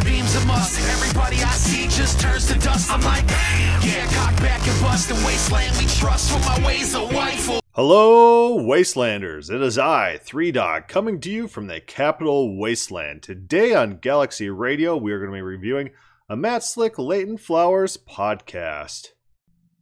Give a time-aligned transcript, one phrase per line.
[0.00, 0.80] laser beams a must.
[0.80, 2.90] Everybody I see just turns to dust.
[2.90, 3.28] I'm like,
[3.84, 5.08] yeah, cock back and bust.
[5.08, 7.60] The wasteland we trust for my ways of wifeful.
[7.72, 9.50] Hello, Wastelanders.
[9.50, 13.22] It is I, Three Dog, coming to you from the capital wasteland.
[13.22, 15.90] Today on Galaxy Radio, we are going to be reviewing
[16.28, 19.08] a Matt Slick Leighton Flowers podcast.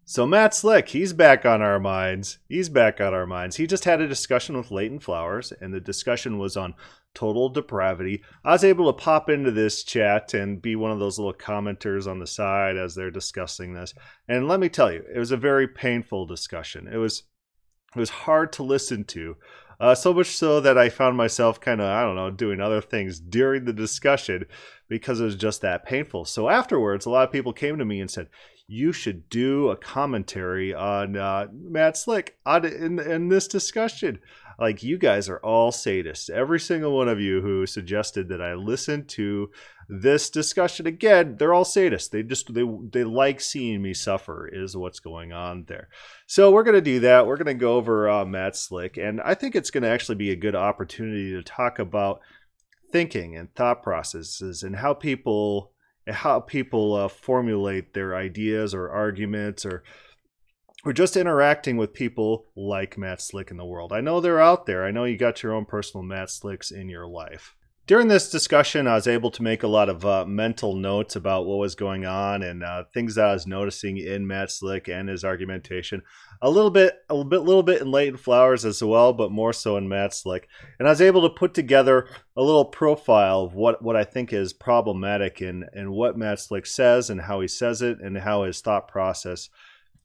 [0.05, 2.39] So Matt Slick, he's back on our minds.
[2.49, 3.57] He's back on our minds.
[3.57, 6.75] He just had a discussion with Leighton Flowers, and the discussion was on
[7.15, 8.23] total depravity.
[8.45, 12.07] I was able to pop into this chat and be one of those little commenters
[12.07, 13.95] on the side as they're discussing this.
[14.29, 16.89] And let me tell you, it was a very painful discussion.
[16.93, 17.25] It was
[17.97, 19.37] it was hard to listen to.
[19.81, 22.81] Uh, so much so that I found myself kind of, I don't know, doing other
[22.81, 24.45] things during the discussion
[24.89, 26.25] because it was just that painful.
[26.25, 28.29] So afterwards, a lot of people came to me and said,
[28.67, 34.19] you should do a commentary on uh, Matt Slick on, in, in this discussion.
[34.59, 36.29] Like, you guys are all sadists.
[36.29, 39.51] Every single one of you who suggested that I listen to
[39.89, 42.11] this discussion again, they're all sadists.
[42.11, 45.89] They just they they like seeing me suffer is what's going on there.
[46.27, 47.27] So we're gonna do that.
[47.27, 50.37] We're gonna go over uh, Matt Slick, and I think it's gonna actually be a
[50.37, 52.21] good opportunity to talk about
[52.93, 55.73] thinking and thought processes and how people
[56.07, 59.83] how people uh, formulate their ideas or arguments or
[60.85, 63.93] or just interacting with people like Matt Slick in the world.
[63.93, 64.85] I know they're out there.
[64.85, 67.55] I know you got your own personal Matt Slicks in your life.
[67.89, 71.47] During this discussion, I was able to make a lot of uh, mental notes about
[71.47, 75.09] what was going on and uh, things that I was noticing in Matt Slick and
[75.09, 76.03] his argumentation.
[76.43, 79.55] A little bit, a little bit, little bit in Leighton Flowers as well, but more
[79.55, 80.49] so in Matt Slick.
[80.79, 84.35] And I was able to put together a little profile of what, what I think
[84.35, 88.43] is problematic in, in what Matt Slick says and how he says it and how
[88.43, 89.49] his thought process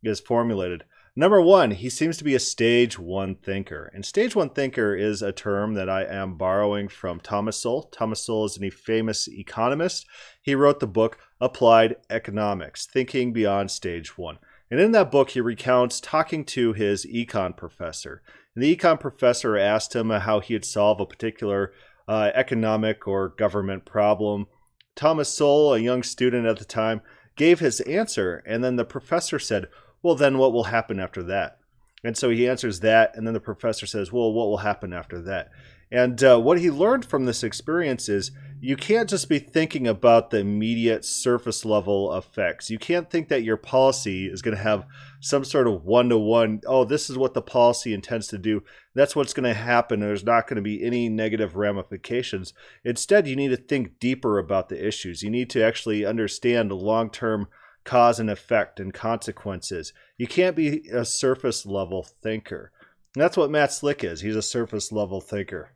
[0.03, 0.83] is formulated.
[1.15, 3.91] Number one, he seems to be a stage one thinker.
[3.93, 7.83] And stage one thinker is a term that I am borrowing from Thomas Sowell.
[7.83, 10.07] Thomas Sowell is a famous economist.
[10.41, 14.39] He wrote the book Applied Economics Thinking Beyond Stage One.
[14.71, 18.23] And in that book, he recounts talking to his econ professor.
[18.55, 21.73] And the econ professor asked him how he would solve a particular
[22.07, 24.47] uh, economic or government problem.
[24.95, 27.01] Thomas Sowell, a young student at the time,
[27.35, 28.43] gave his answer.
[28.47, 29.67] And then the professor said,
[30.03, 31.57] well, then what will happen after that?
[32.03, 35.21] And so he answers that, and then the professor says, well, what will happen after
[35.21, 35.49] that?
[35.89, 40.31] And uh, what he learned from this experience is you can't just be thinking about
[40.31, 42.71] the immediate surface level effects.
[42.71, 44.85] You can't think that your policy is going to have
[45.21, 48.63] some sort of one to one, oh, this is what the policy intends to do.
[48.95, 49.99] That's what's going to happen.
[49.99, 52.53] There's not going to be any negative ramifications.
[52.83, 55.21] Instead, you need to think deeper about the issues.
[55.21, 57.47] You need to actually understand long term
[57.83, 59.93] cause and effect and consequences.
[60.17, 62.71] You can't be a surface level thinker.
[63.15, 64.21] And that's what Matt Slick is.
[64.21, 65.73] He's a surface level thinker.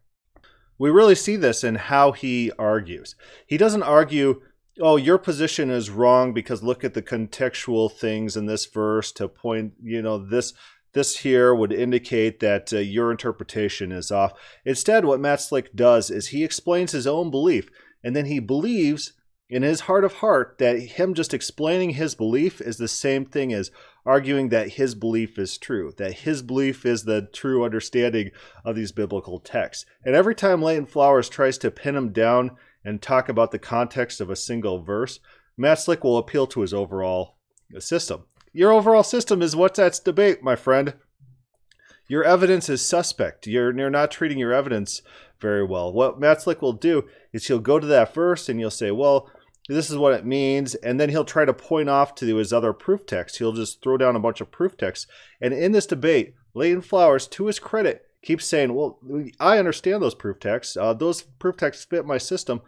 [0.80, 3.16] We really see this in how he argues.
[3.46, 4.42] He doesn't argue,
[4.80, 9.28] oh, your position is wrong because look at the contextual things in this verse to
[9.28, 10.54] point, you know, this
[10.94, 14.34] this here would indicate that uh, your interpretation is off.
[14.66, 17.70] Instead, what Matt Slick does is he explains his own belief,
[18.04, 19.14] and then he believes
[19.50, 23.54] in his heart of heart that him just explaining his belief is the same thing
[23.54, 23.72] as
[24.06, 28.32] arguing that his belief is true, that his belief is the true understanding
[28.66, 29.86] of these biblical texts.
[30.04, 32.52] And every time Leighton Flowers tries to pin him down
[32.84, 35.20] and talk about the context of a single verse,
[35.58, 37.36] Matt Slick will appeal to his overall
[37.80, 38.26] system.
[38.54, 40.94] Your overall system is what's at debate, my friend.
[42.08, 43.48] Your evidence is suspect.
[43.48, 45.02] You're, you're not treating your evidence
[45.40, 45.92] very well.
[45.92, 49.30] What Matt Slick will do is he'll go to that verse and you'll say, well,
[49.74, 50.76] this is what it means.
[50.76, 53.38] And then he'll try to point off to his other proof text.
[53.38, 55.08] He'll just throw down a bunch of proof texts.
[55.42, 59.00] And in this debate, Leighton Flowers, to his credit, keeps saying, Well,
[59.40, 60.78] I understand those proof texts.
[60.78, 62.62] Uh, those proof texts fit my system.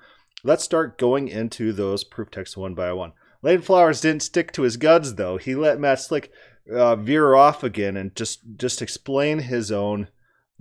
[0.44, 3.14] Let's start going into those proof texts one by one.
[3.42, 5.38] Leighton Flowers didn't stick to his guns, though.
[5.38, 6.32] He let Matt Slick
[6.72, 10.09] uh, veer off again and just, just explain his own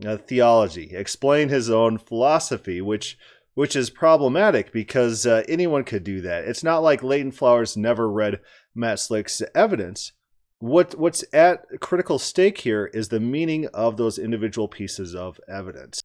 [0.04, 3.19] uh, theology, explain his own philosophy, which
[3.58, 6.44] which is problematic because uh, anyone could do that.
[6.44, 8.38] It's not like Leighton Flowers never read
[8.72, 10.12] Matt Slick's evidence.
[10.60, 16.00] What what's at critical stake here is the meaning of those individual pieces of evidence.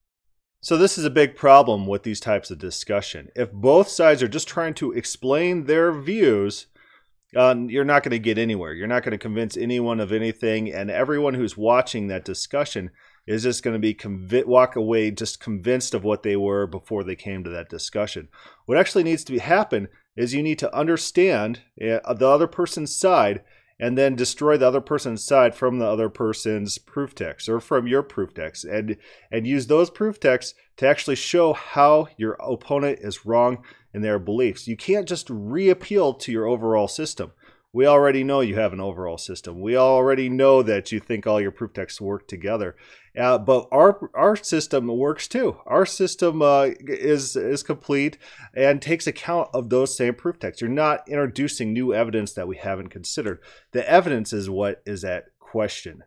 [0.62, 3.30] So this is a big problem with these types of discussion.
[3.36, 6.66] If both sides are just trying to explain their views,
[7.36, 8.74] uh, you're not going to get anywhere.
[8.74, 12.90] You're not going to convince anyone of anything, and everyone who's watching that discussion
[13.26, 17.16] is just going to be walk away just convinced of what they were before they
[17.16, 18.28] came to that discussion.
[18.66, 22.96] What actually needs to be happen is you need to understand uh, the other person's
[22.96, 23.44] side
[23.80, 27.88] and then destroy the other person's side from the other person's proof text or from
[27.88, 28.98] your proof text and
[29.32, 34.20] and use those proof texts to actually show how your opponent is wrong in their
[34.20, 34.68] beliefs.
[34.68, 37.32] You can't just reappeal to your overall system.
[37.72, 39.60] We already know you have an overall system.
[39.60, 42.76] We already know that you think all your proof texts work together.
[43.20, 45.58] Uh, but our our system works too.
[45.68, 48.18] Our system uh, is is complete
[48.56, 50.62] and takes account of those same proof texts.
[50.62, 53.40] You're not introducing new evidence that we haven't considered.
[53.72, 56.04] The evidence is what is at question.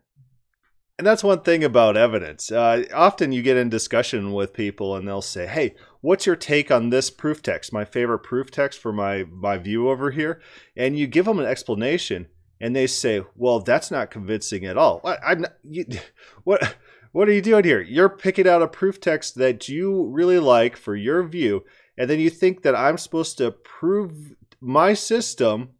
[0.98, 2.50] And that's one thing about evidence.
[2.50, 6.70] Uh, often you get in discussion with people and they'll say, "Hey, what's your take
[6.70, 7.72] on this proof text?
[7.72, 10.40] My favorite proof text for my my view over here."
[10.76, 12.26] And you give them an explanation,
[12.60, 15.84] and they say, "Well, that's not convincing at all." I, you,
[16.44, 16.76] what
[17.16, 17.80] what are you doing here?
[17.80, 21.64] You're picking out a proof text that you really like for your view,
[21.96, 25.70] and then you think that I'm supposed to prove my system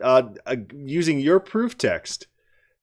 [0.00, 2.28] uh, uh, using your proof text.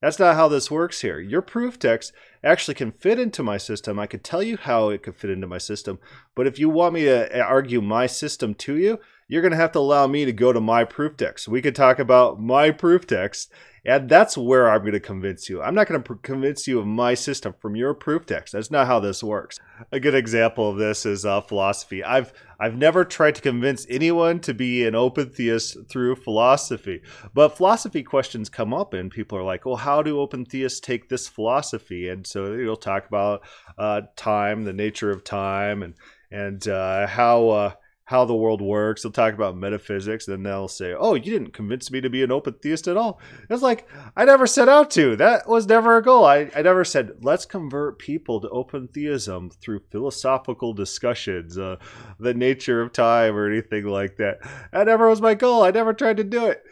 [0.02, 1.22] That's not how this works here.
[1.22, 2.12] Your proof text
[2.44, 3.98] actually can fit into my system.
[3.98, 5.98] I could tell you how it could fit into my system,
[6.36, 9.00] but if you want me to uh, argue my system to you,
[9.30, 11.48] you're going to have to allow me to go to my proof text.
[11.48, 15.62] We could talk about my proof text and that's where I'm going to convince you.
[15.62, 18.54] I'm not going to pr- convince you of my system from your proof text.
[18.54, 19.60] That's not how this works.
[19.92, 22.04] A good example of this is uh, philosophy.
[22.04, 27.02] I've I've never tried to convince anyone to be an open theist through philosophy,
[27.34, 31.10] but philosophy questions come up, and people are like, "Well, how do open theists take
[31.10, 33.42] this philosophy?" And so you'll talk about
[33.80, 35.96] uh, time, the nature of time, and
[36.30, 37.72] and uh, how uh,
[38.06, 39.04] how the world works.
[39.04, 42.32] They'll talk about metaphysics, then they'll say, "Oh, you didn't convince me to be an
[42.32, 43.20] open theist at all."
[43.50, 45.16] It's like I never set out to.
[45.16, 46.26] That was never a goal.
[46.26, 51.78] I, I never said let's convert people to open theism through philosophical discussions, uh,
[52.20, 54.40] the nature of time, or anything like that.
[54.74, 55.64] That never was my goal.
[55.64, 56.64] I never tried to do it.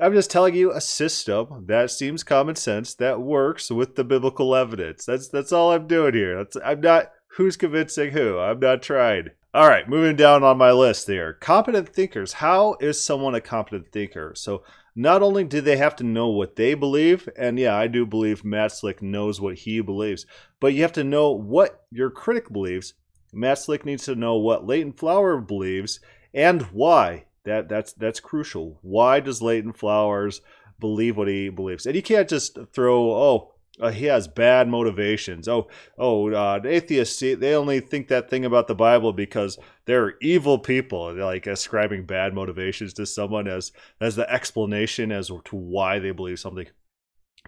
[0.00, 4.54] I'm just telling you a system that seems common sense that works with the biblical
[4.54, 5.04] evidence.
[5.04, 6.36] That's that's all I'm doing here.
[6.36, 8.38] That's I'm not who's convincing who.
[8.38, 9.30] I'm not trying.
[9.54, 11.34] All right, moving down on my list there.
[11.34, 12.32] Competent thinkers.
[12.32, 14.32] How is someone a competent thinker?
[14.34, 14.62] So,
[14.96, 18.46] not only do they have to know what they believe, and yeah, I do believe
[18.46, 20.24] Matt Slick knows what he believes,
[20.58, 22.94] but you have to know what your critic believes.
[23.30, 26.00] Matt Slick needs to know what Leighton Flower believes
[26.32, 27.24] and why.
[27.44, 28.78] That that's that's crucial.
[28.80, 30.40] Why does Leighton Flowers
[30.80, 31.84] believe what he believes?
[31.84, 35.48] And you can't just throw, oh, uh, he has bad motivations.
[35.48, 40.14] Oh, oh, uh, atheists see, they only think that thing about the Bible because they're
[40.20, 41.14] evil people.
[41.14, 46.10] They're like ascribing bad motivations to someone as as the explanation as to why they
[46.10, 46.66] believe something.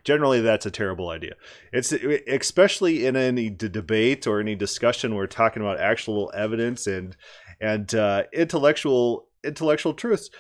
[0.03, 1.35] Generally, that's a terrible idea.
[1.73, 5.15] It's especially in any debate or any discussion.
[5.15, 7.17] We're talking about actual evidence and
[7.61, 10.31] and uh, intellectual intellectual truths.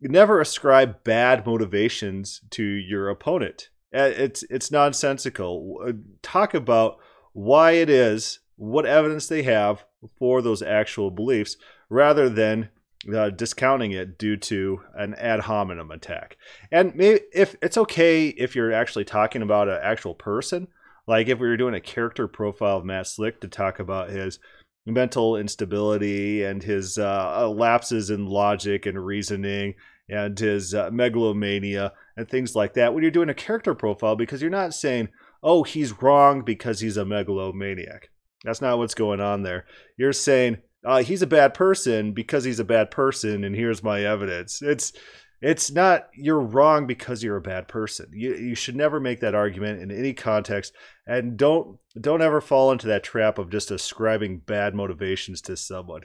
[0.00, 3.68] Never ascribe bad motivations to your opponent
[4.02, 5.78] it's it's nonsensical.
[5.86, 5.92] Uh,
[6.22, 6.98] talk about
[7.32, 9.84] why it is, what evidence they have
[10.18, 11.56] for those actual beliefs,
[11.88, 12.68] rather than
[13.14, 16.36] uh, discounting it due to an ad hominem attack.
[16.70, 20.68] And maybe if it's okay if you're actually talking about an actual person,
[21.06, 24.38] like if we were doing a character profile of Matt Slick to talk about his
[24.86, 29.74] mental instability and his uh, lapses in logic and reasoning
[30.08, 34.40] and his uh, megalomania and things like that when you're doing a character profile because
[34.40, 35.08] you're not saying,
[35.42, 38.10] oh, he's wrong because he's a megalomaniac.
[38.44, 39.66] That's not what's going on there.
[39.96, 44.04] You're saying, uh, he's a bad person because he's a bad person, and here's my
[44.04, 44.60] evidence.
[44.60, 44.92] It's
[45.40, 48.06] it's not you're wrong because you're a bad person.
[48.12, 50.74] You you should never make that argument in any context,
[51.06, 56.02] and don't don't ever fall into that trap of just ascribing bad motivations to someone.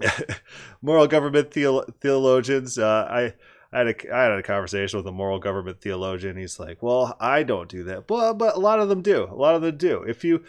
[0.82, 2.78] moral government theolo- theologians.
[2.78, 3.34] Uh, I
[3.72, 6.36] I had a I had a conversation with a moral government theologian.
[6.36, 9.24] He's like, "Well, I don't do that, but but a lot of them do.
[9.24, 10.02] A lot of them do.
[10.02, 10.44] If you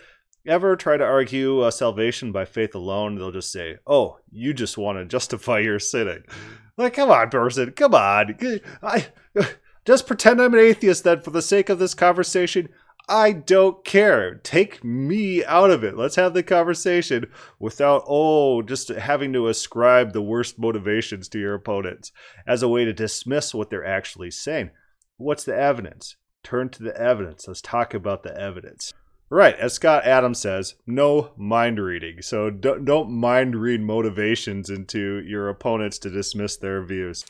[0.46, 4.78] ever try to argue uh, salvation by faith alone, they'll just say, "Oh, you just
[4.78, 6.24] want to justify your sinning."
[6.78, 8.38] Like, come on, person, come on.
[8.82, 9.08] I
[9.86, 12.70] just pretend I'm an atheist then for the sake of this conversation.
[13.10, 14.36] I don't care.
[14.36, 15.98] Take me out of it.
[15.98, 17.26] Let's have the conversation
[17.58, 22.12] without, oh, just having to ascribe the worst motivations to your opponents
[22.48, 24.70] as a way to dismiss what they're actually saying.
[25.18, 26.18] What's the evidence?
[26.44, 27.48] Turn to the evidence.
[27.48, 28.94] Let's talk about the evidence.
[29.32, 32.22] Right, as Scott Adams says, no mind reading.
[32.22, 37.26] So don't, don't mind read motivations into your opponents to dismiss their views.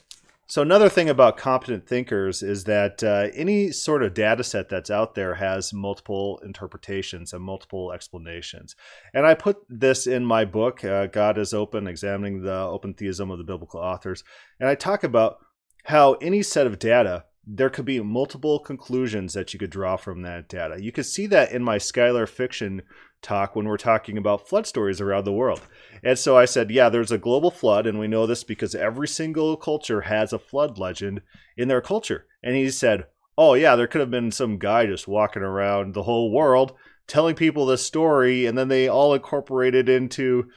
[0.50, 4.90] So another thing about competent thinkers is that uh, any sort of data set that's
[4.90, 8.76] out there has multiple interpretations and multiple explanations.
[9.14, 13.30] And I put this in my book, uh, God is Open, Examining the Open Theism
[13.30, 14.24] of the Biblical Authors.
[14.60, 15.38] And I talk about
[15.84, 20.22] how any set of data there could be multiple conclusions that you could draw from
[20.22, 20.82] that data.
[20.82, 22.84] You could see that in my Skylar fiction
[23.22, 25.62] talk when we're talking about flood stories around the world.
[26.04, 29.08] And so I said, yeah, there's a global flood, and we know this because every
[29.08, 31.22] single culture has a flood legend
[31.58, 32.28] in their culture.
[32.44, 36.04] And he said, oh, yeah, there could have been some guy just walking around the
[36.04, 36.74] whole world
[37.08, 40.50] telling people this story, and then they all incorporated into,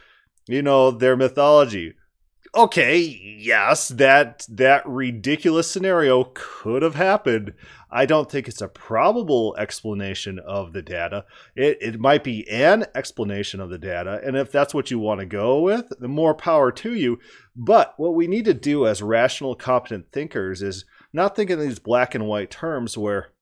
[0.47, 1.95] you know, their mythology
[2.55, 2.99] okay,
[3.39, 7.55] yes, that that ridiculous scenario could have happened.
[7.91, 11.25] I don't think it's a probable explanation of the data.
[11.55, 15.21] It it might be an explanation of the data, and if that's what you want
[15.21, 17.19] to go with, the more power to you.
[17.55, 21.79] But what we need to do as rational, competent thinkers is not think in these
[21.79, 23.33] black and white terms where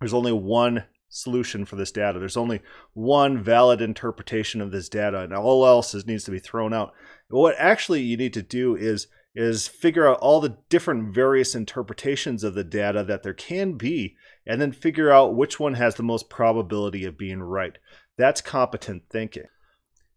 [0.00, 2.18] there's only one solution for this data.
[2.18, 2.60] There's only
[2.92, 6.92] one valid interpretation of this data, and all else is, needs to be thrown out.
[7.28, 12.42] What actually you need to do is is figure out all the different various interpretations
[12.42, 14.16] of the data that there can be,
[14.46, 17.76] and then figure out which one has the most probability of being right.
[18.16, 19.44] That's competent thinking.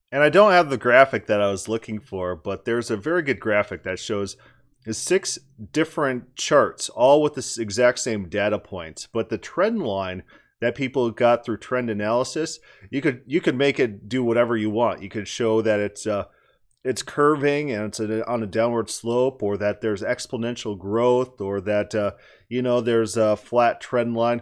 [0.09, 3.21] And I don't have the graphic that I was looking for, but there's a very
[3.21, 4.37] good graphic that shows
[4.89, 5.37] six
[5.71, 9.07] different charts, all with the exact same data points.
[9.11, 10.23] But the trend line
[10.61, 14.69] that people got through trend analysis, you could you could make it do whatever you
[14.69, 15.03] want.
[15.03, 16.25] You could show that it's uh,
[16.83, 21.93] it's curving and it's on a downward slope, or that there's exponential growth, or that
[21.93, 22.11] uh,
[22.47, 24.41] you know there's a flat trend line.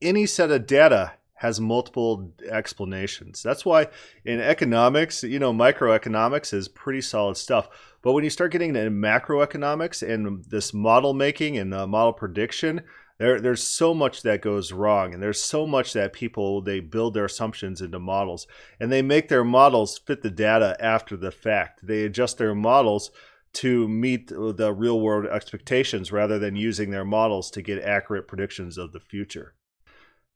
[0.00, 3.42] Any set of data has multiple explanations.
[3.42, 3.88] That's why
[4.26, 7.68] in economics, you know, microeconomics is pretty solid stuff.
[8.02, 12.82] But when you start getting into macroeconomics and this model making and model prediction,
[13.20, 17.12] there there's so much that goes wrong and there's so much that people they build
[17.12, 18.46] their assumptions into models
[18.80, 21.86] and they make their models fit the data after the fact.
[21.86, 23.10] They adjust their models
[23.52, 28.78] to meet the real world expectations rather than using their models to get accurate predictions
[28.78, 29.54] of the future.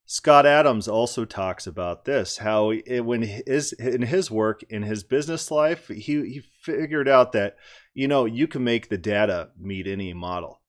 [0.05, 5.05] Scott Adams also talks about this how it, when his in his work in his
[5.05, 7.57] business life he he figured out that
[7.95, 10.61] you know you can make the data meet any model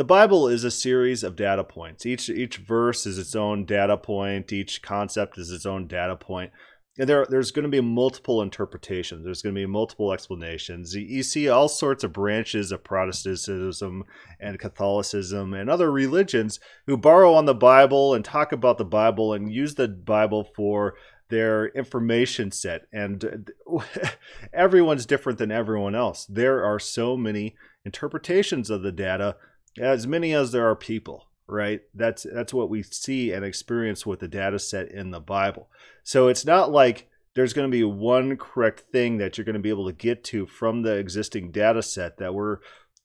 [0.00, 2.06] the Bible is a series of data points.
[2.06, 4.50] Each each verse is its own data point.
[4.50, 6.52] Each concept is its own data point.
[6.98, 9.26] And there, there's going to be multiple interpretations.
[9.26, 10.94] There's going to be multiple explanations.
[10.94, 14.04] You see all sorts of branches of Protestantism
[14.40, 19.34] and Catholicism and other religions who borrow on the Bible and talk about the Bible
[19.34, 20.94] and use the Bible for
[21.28, 22.86] their information set.
[22.90, 23.52] And
[24.54, 26.24] everyone's different than everyone else.
[26.24, 27.54] There are so many
[27.84, 29.36] interpretations of the data
[29.78, 31.82] as many as there are people right?
[31.94, 35.68] That's that's what we see and experience with the data set in the bible.
[36.02, 39.60] So it's not like there's going to be one correct thing that you're going to
[39.60, 42.58] be able to get to from the existing data set that we're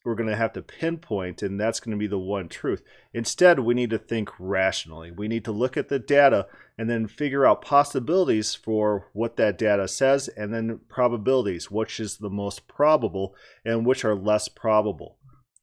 [0.04, 2.84] we're going to have to pinpoint and that's going to be the one truth.
[3.14, 5.10] Instead we need to think rationally.
[5.10, 6.46] We need to look at the data
[6.78, 12.18] and then figure out possibilities for what that data says and then probabilities which is
[12.18, 15.18] the most probable and which are less probable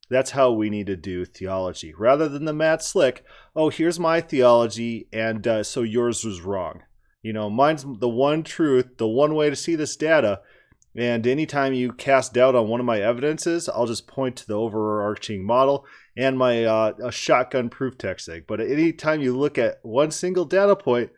[0.09, 1.93] that's how we need to do theology.
[1.93, 3.23] Rather than the Matt Slick,
[3.55, 6.83] oh, here's my theology, and uh, so yours was wrong.
[7.21, 10.41] You know, mine's the one truth, the one way to see this data.
[10.95, 14.53] And anytime you cast doubt on one of my evidences, I'll just point to the
[14.53, 18.45] overarching model and my uh, shotgun proof text sake.
[18.45, 21.09] But anytime you look at one single data point,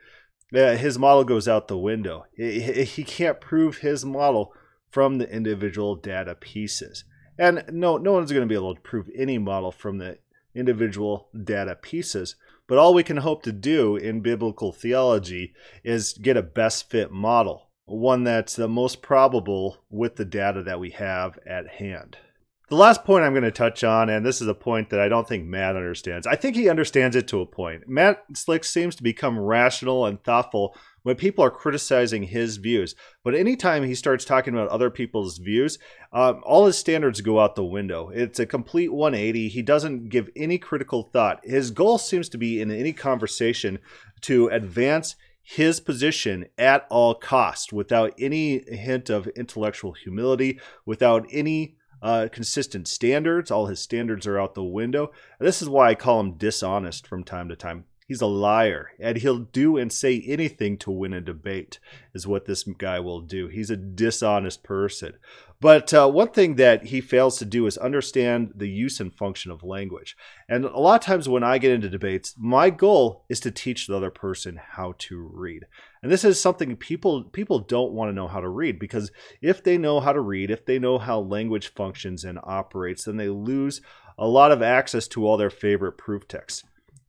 [0.56, 2.26] uh, his model goes out the window.
[2.38, 4.54] He can't prove his model
[4.90, 7.04] from the individual data pieces.
[7.38, 10.20] And no, no one's going to be able to prove any model from the
[10.54, 12.36] individual data pieces.
[12.68, 17.12] But all we can hope to do in biblical theology is get a best fit
[17.12, 22.18] model, one that's the most probable with the data that we have at hand.
[22.68, 25.08] The last point I'm going to touch on, and this is a point that I
[25.08, 26.26] don't think Matt understands.
[26.26, 27.88] I think he understands it to a point.
[27.88, 32.96] Matt Slick seems to become rational and thoughtful when people are criticizing his views.
[33.24, 35.78] But anytime he starts talking about other people's views,
[36.12, 38.10] um, all his standards go out the window.
[38.10, 39.48] It's a complete 180.
[39.50, 41.42] He doesn't give any critical thought.
[41.44, 43.78] His goal seems to be in any conversation
[44.22, 51.76] to advance his position at all cost without any hint of intellectual humility, without any
[52.06, 53.50] uh, consistent standards.
[53.50, 55.12] All his standards are out the window.
[55.40, 57.86] This is why I call him dishonest from time to time.
[58.08, 61.80] He's a liar, and he'll do and say anything to win a debate,
[62.14, 63.48] is what this guy will do.
[63.48, 65.14] He's a dishonest person.
[65.60, 69.50] But uh, one thing that he fails to do is understand the use and function
[69.50, 70.16] of language.
[70.48, 73.88] And a lot of times when I get into debates, my goal is to teach
[73.88, 75.66] the other person how to read.
[76.04, 79.64] And this is something people people don't want to know how to read because if
[79.64, 83.30] they know how to read, if they know how language functions and operates, then they
[83.30, 83.82] lose
[84.18, 86.64] a lot of access to all their favorite proof texts.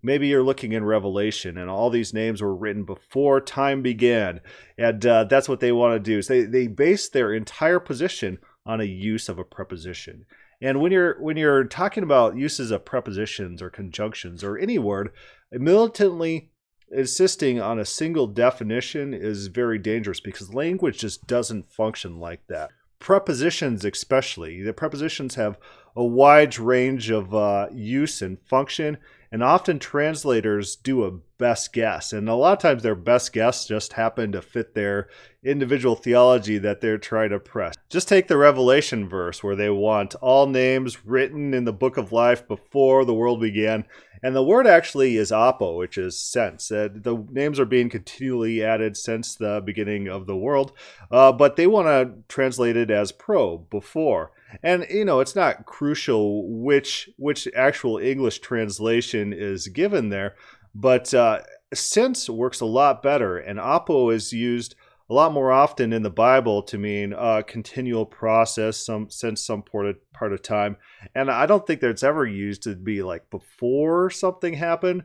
[0.07, 4.41] Maybe you're looking in Revelation and all these names were written before time began.
[4.79, 6.23] And uh, that's what they want to do.
[6.23, 10.25] So they, they base their entire position on a use of a preposition.
[10.63, 15.11] And when you're when you're talking about uses of prepositions or conjunctions or any word,
[15.53, 16.51] militantly
[16.91, 22.71] insisting on a single definition is very dangerous because language just doesn't function like that.
[22.99, 25.59] Prepositions, especially, the prepositions have
[25.95, 28.99] a wide range of uh, use and function,
[29.31, 32.13] and often translators do a best guess.
[32.13, 35.09] And a lot of times their best guess just happen to fit their
[35.45, 37.75] individual theology that they're trying to press.
[37.89, 42.13] Just take the Revelation verse where they want all names written in the book of
[42.13, 43.85] life before the world began.
[44.23, 46.73] And the word actually is apo, which is since.
[46.73, 50.73] Uh, the names are being continually added since the beginning of the world,
[51.11, 54.33] uh, but they want to translate it as pro, before.
[54.63, 60.35] And you know, it's not crucial which which actual English translation is given there,
[60.75, 61.41] but uh,
[61.75, 64.75] since works a lot better, and apo is used
[65.09, 69.63] a lot more often in the Bible to mean a continual process, some since some
[69.63, 70.77] part of, part of time.
[71.15, 75.05] And I don't think that it's ever used to be like before something happened.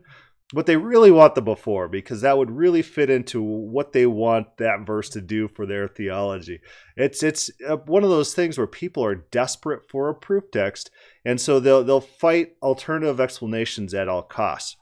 [0.54, 4.58] But they really want the before because that would really fit into what they want
[4.58, 6.60] that verse to do for their theology.
[6.98, 10.92] It's it's uh, one of those things where people are desperate for a proof text,
[11.24, 14.76] and so they'll they'll fight alternative explanations at all costs.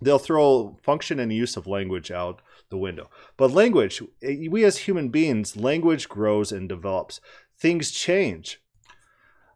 [0.00, 2.40] They'll throw function and use of language out
[2.70, 3.10] the window.
[3.36, 7.20] But language, eh, we as human beings, language grows and develops.
[7.58, 8.60] Things change.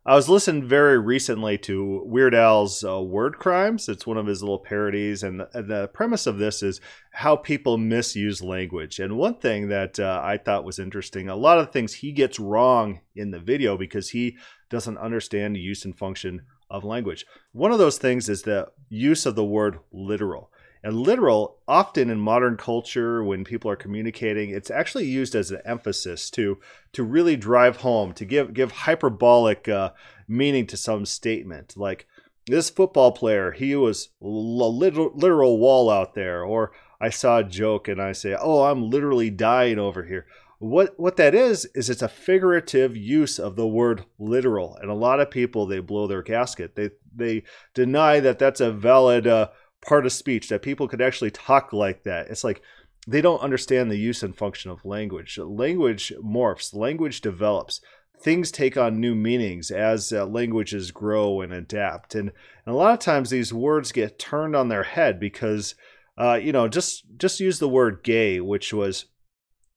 [0.07, 3.89] I was listening very recently to Weird Al's uh, Word Crimes.
[3.89, 6.79] It's one of his little parodies, and the, the, premise of this is
[7.13, 8.99] how people misuse language.
[9.01, 12.39] And one thing that uh, I thought was interesting, a lot of things he gets
[12.39, 14.37] wrong in the video because he
[14.69, 17.25] doesn't understand the use and function of language.
[17.53, 20.51] One of those things is the use of the word literal.
[20.85, 25.63] And literal, often in modern culture, when people are communicating, it's actually used as an
[25.65, 26.61] emphasis to
[26.93, 29.93] to really drive home, to give give hyperbolic uh,
[30.29, 31.75] meaning to some statement.
[31.75, 32.07] Like
[32.47, 37.45] this football player, he was a literal, literal wall out there, or I saw a
[37.45, 40.27] joke and I say, "Oh, I'm literally dying over here."
[40.59, 44.95] What what that is is it's a figurative use of the word literal, and a
[44.95, 46.77] lot of people they blow their gasket.
[46.77, 49.27] They they deny that that's a valid.
[49.27, 49.49] Uh,
[49.85, 52.29] part of speech that people could actually talk like that.
[52.29, 52.63] It's like
[53.07, 55.39] they don't understand the use and function of language.
[55.39, 57.81] Language morphs, language develops.
[58.19, 62.15] Things take on new meanings as uh, languages grow and adapt.
[62.15, 62.33] And,
[62.65, 65.75] and a lot of times these words get turned on their head because,
[66.17, 69.07] uh, you know, just just use the word gay, which was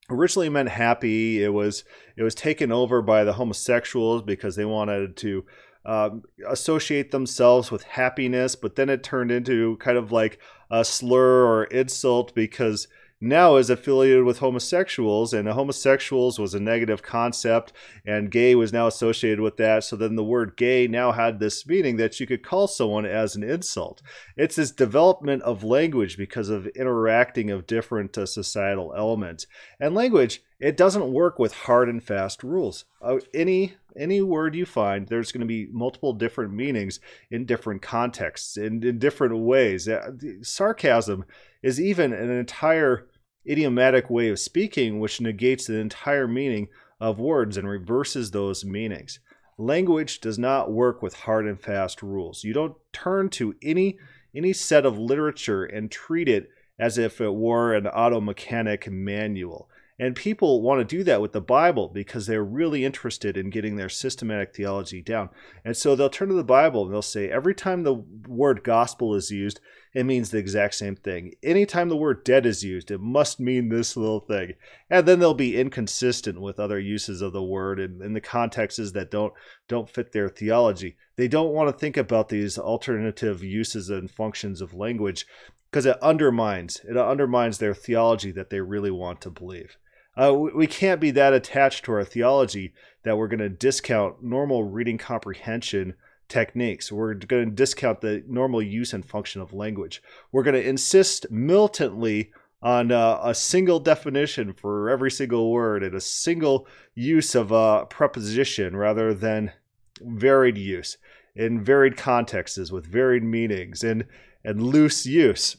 [0.09, 1.43] originally meant happy.
[1.43, 1.83] It was
[2.15, 5.45] it was taken over by the homosexuals because they wanted to
[5.87, 10.37] um, associate themselves with happiness, but then it turned into kind of like
[10.69, 12.87] a slur or insult because
[13.19, 17.73] now is affiliated with homosexuals, and homosexuals was a negative concept,
[18.05, 19.83] and gay was now associated with that.
[19.83, 23.35] So then the word gay now had this meaning that you could call someone as
[23.35, 24.03] an insult.
[24.35, 29.47] It's this development of language because of interacting of different uh, societal elements.
[29.79, 32.85] And language, it doesn't work with hard and fast rules.
[33.01, 36.99] Uh, any any word you find, there's going to be multiple different meanings
[37.31, 39.87] in different contexts, in, in different ways.
[39.87, 41.25] Uh, sarcasm
[41.63, 43.07] is even an entire
[43.49, 46.67] idiomatic way of speaking, which negates the entire meaning
[46.99, 49.19] of words and reverses those meanings.
[49.57, 52.43] Language does not work with hard and fast rules.
[52.43, 53.97] You don't turn to any
[54.35, 59.67] any set of literature and treat it as if it were an auto mechanic manual.
[59.99, 63.77] And people want to do that with the Bible because they're really interested in getting
[63.77, 65.29] their systematic theology down.
[65.65, 67.95] And so they'll turn to the Bible and they'll say, every time the
[68.27, 69.59] word gospel is used,
[69.95, 71.33] it means the exact same thing.
[71.41, 74.53] Anytime the word dead is used, it must mean this little thing.
[74.87, 78.91] And then they'll be inconsistent with other uses of the word and in the contexts
[78.91, 79.33] that don't
[79.67, 80.95] don't fit their theology.
[81.15, 85.25] They don't want to think about these alternative uses and functions of language
[85.71, 89.77] because it undermines it undermines their theology that they really want to believe.
[90.17, 94.63] Uh, we can't be that attached to our theology that we're going to discount normal
[94.63, 95.93] reading comprehension
[96.27, 96.91] techniques.
[96.91, 100.01] We're going to discount the normal use and function of language.
[100.31, 105.93] We're going to insist militantly on uh, a single definition for every single word and
[105.93, 109.51] a single use of a preposition rather than
[110.01, 110.97] varied use
[111.35, 114.05] in varied contexts with varied meanings and
[114.43, 115.57] and loose use.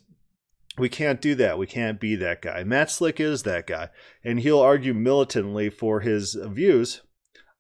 [0.78, 1.58] We can't do that.
[1.58, 2.64] We can't be that guy.
[2.64, 3.88] Matt Slick is that guy,
[4.24, 7.02] and he'll argue militantly for his views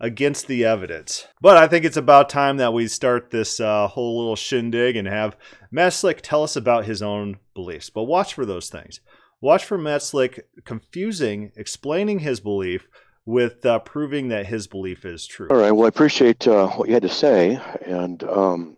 [0.00, 1.26] against the evidence.
[1.40, 5.08] But I think it's about time that we start this uh, whole little shindig and
[5.08, 5.36] have
[5.70, 7.90] Matt Slick tell us about his own beliefs.
[7.90, 9.00] But watch for those things.
[9.40, 12.88] Watch for Matt Slick confusing, explaining his belief
[13.26, 15.48] with uh, proving that his belief is true.
[15.50, 15.72] All right.
[15.72, 18.77] Well, I appreciate uh, what you had to say, and um...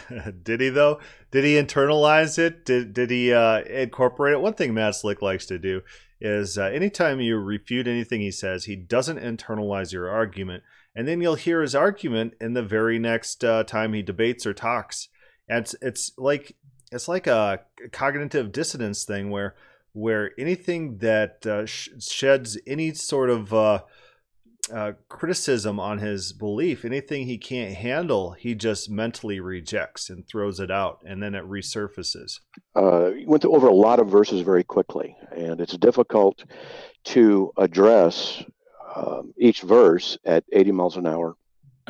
[0.42, 1.00] did he though?
[1.30, 2.64] Did he internalize it?
[2.64, 4.40] Did did he uh, incorporate it?
[4.40, 5.82] One thing Matt Slick likes to do
[6.20, 10.62] is uh, anytime you refute anything he says, he doesn't internalize your argument,
[10.94, 14.54] and then you'll hear his argument in the very next uh, time he debates or
[14.54, 15.08] talks.
[15.48, 16.56] And it's it's like
[16.90, 19.54] it's like a cognitive dissonance thing where
[19.92, 23.52] where anything that uh, sh- sheds any sort of
[24.70, 30.60] uh, criticism on his belief, anything he can't handle, he just mentally rejects and throws
[30.60, 32.40] it out, and then it resurfaces.
[32.76, 36.44] Uh, you went over a lot of verses very quickly, and it's difficult
[37.04, 38.44] to address
[38.94, 41.36] um, each verse at 80 miles an hour.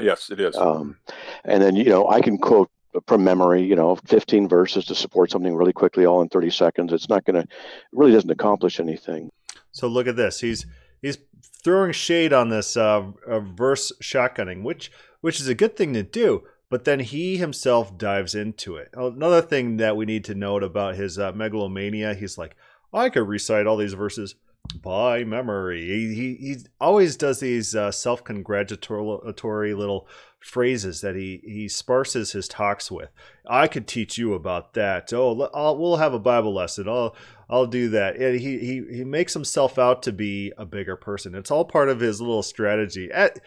[0.01, 0.57] Yes, it is.
[0.57, 0.97] Um,
[1.45, 2.71] and then, you know, I can quote
[3.07, 6.93] from memory, you know, 15 verses to support something really quickly, all in 30 seconds.
[6.93, 7.49] It's not going to,
[7.93, 9.31] really doesn't accomplish anything.
[9.73, 10.41] So look at this.
[10.41, 10.67] He's
[11.01, 11.19] he's
[11.63, 16.03] throwing shade on this uh, uh, verse shotgunning, which which is a good thing to
[16.03, 16.45] do.
[16.69, 18.89] But then he himself dives into it.
[18.95, 22.57] Another thing that we need to note about his uh, megalomania, he's like,
[22.95, 24.37] I could recite all these verses
[24.81, 25.83] by memory.
[25.87, 30.09] He, he, he always does these uh, self congratulatory little
[30.41, 33.11] phrases that he, he sparses his talks with.
[33.47, 35.13] I could teach you about that.
[35.13, 36.89] Oh, I'll, we'll have a Bible lesson.
[36.89, 37.15] I'll,
[37.49, 38.17] I'll do that.
[38.17, 41.35] And he, he, he makes himself out to be a bigger person.
[41.35, 43.11] It's all part of his little strategy.
[43.13, 43.39] At,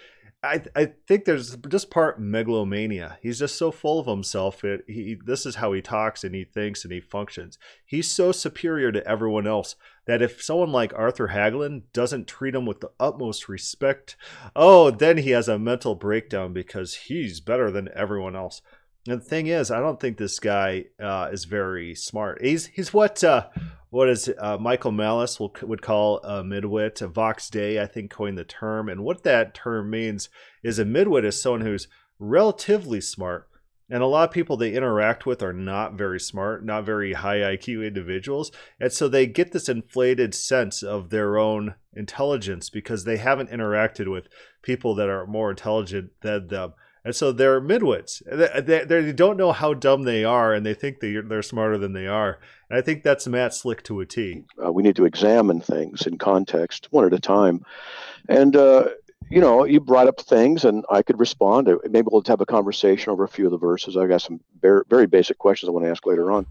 [0.45, 3.17] I, I think there's just part megalomania.
[3.21, 4.63] He's just so full of himself.
[4.63, 7.57] It, he, this is how he talks and he thinks and he functions.
[7.83, 12.65] He's so superior to everyone else that if someone like Arthur Hagelin doesn't treat him
[12.65, 14.15] with the utmost respect,
[14.55, 18.61] oh, then he has a mental breakdown because he's better than everyone else.
[19.07, 22.43] And the thing is, I don't think this guy uh, is very smart.
[22.43, 23.47] He's he's what uh,
[23.91, 27.01] what is uh, Michael Malice will, would call a midwit.
[27.01, 28.89] A Vox Day, I think, coined the term.
[28.89, 30.29] And what that term means
[30.63, 31.87] is a midwit is someone who's
[32.17, 33.47] relatively smart.
[33.87, 37.37] And a lot of people they interact with are not very smart, not very high
[37.37, 38.51] IQ individuals.
[38.79, 44.11] And so they get this inflated sense of their own intelligence because they haven't interacted
[44.11, 44.27] with
[44.63, 46.73] people that are more intelligent than them
[47.05, 48.23] and so they're midwits.
[48.25, 51.77] They, they, they, don't know how dumb they are, and they think they're, they're smarter
[51.77, 52.39] than they are.
[52.67, 54.43] And I think that's Matt Slick to a T.
[54.63, 57.63] Uh, we need to examine things in context, one at a time.
[58.27, 58.89] And, uh,
[59.29, 61.69] you know, you brought up things, and I could respond.
[61.83, 63.95] Maybe we'll have a conversation over a few of the verses.
[63.95, 66.47] I've got some very, very basic questions I want to ask later on.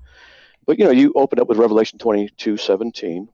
[0.67, 3.29] But, you know, you opened up with Revelation 22 17.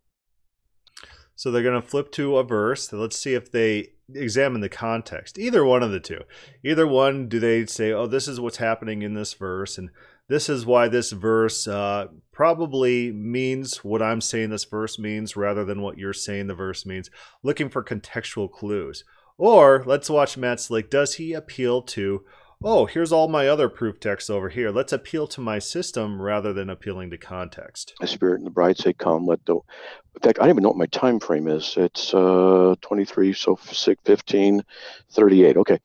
[1.36, 2.90] So they're going to flip to a verse.
[2.92, 5.38] Let's see if they examine the context.
[5.38, 6.20] Either one of the two.
[6.62, 9.90] Either one, do they say, oh, this is what's happening in this verse, and
[10.28, 15.64] this is why this verse uh, probably means what I'm saying this verse means rather
[15.64, 17.10] than what you're saying the verse means,
[17.42, 19.04] looking for contextual clues.
[19.36, 20.90] Or let's watch Matt Slick.
[20.90, 22.24] Does he appeal to
[22.62, 24.70] oh, here's all my other proof texts over here.
[24.70, 27.94] Let's appeal to my system rather than appealing to context.
[28.00, 29.54] The Spirit and the bride say, "Come." Let the.
[29.54, 31.74] In fact, I don't even know what my time frame is.
[31.76, 34.62] It's uh, 23, so 15,
[35.10, 35.56] 38.
[35.56, 35.78] Okay.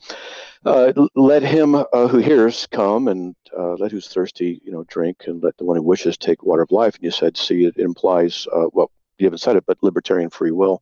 [0.65, 5.25] Uh, let him uh, who hears come, and uh, let who's thirsty, you know, drink,
[5.27, 6.95] and let the one who wishes take water of life.
[6.95, 10.51] And you said, see, it implies, uh, well, you haven't said it, but libertarian free
[10.51, 10.81] will.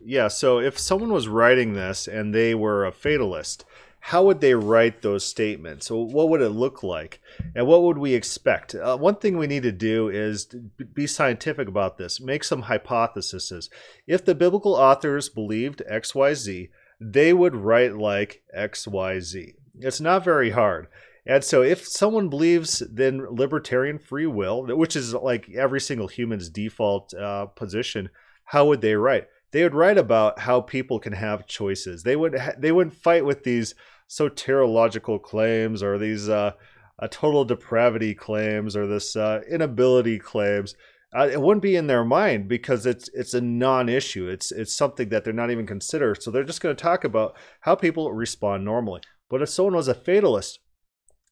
[0.00, 0.28] Yeah.
[0.28, 3.64] So if someone was writing this and they were a fatalist
[4.06, 5.90] how would they write those statements?
[5.90, 7.20] What would it look like?
[7.56, 8.72] And what would we expect?
[8.72, 13.68] Uh, one thing we need to do is be scientific about this, make some hypotheses.
[14.06, 19.54] If the biblical authors believed XYZ, they would write like XYZ.
[19.80, 20.86] It's not very hard.
[21.26, 26.48] And so, if someone believes in libertarian free will, which is like every single human's
[26.48, 28.10] default uh, position,
[28.44, 29.26] how would they write?
[29.52, 32.02] They would write about how people can have choices.
[32.02, 33.74] They would ha- they wouldn't fight with these
[34.08, 36.52] soteriological claims or these uh,
[36.98, 40.74] uh, total depravity claims or this uh, inability claims.
[41.16, 44.28] Uh, it wouldn't be in their mind because it's it's a non-issue.
[44.28, 46.14] It's it's something that they're not even consider.
[46.14, 49.00] So they're just going to talk about how people respond normally.
[49.30, 50.58] But if someone was a fatalist,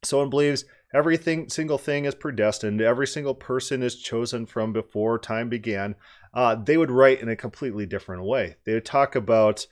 [0.03, 5.48] someone believes everything single thing is predestined, every single person is chosen from before time
[5.48, 5.96] began,
[6.33, 8.57] uh, they would write in a completely different way.
[8.64, 9.66] They would talk about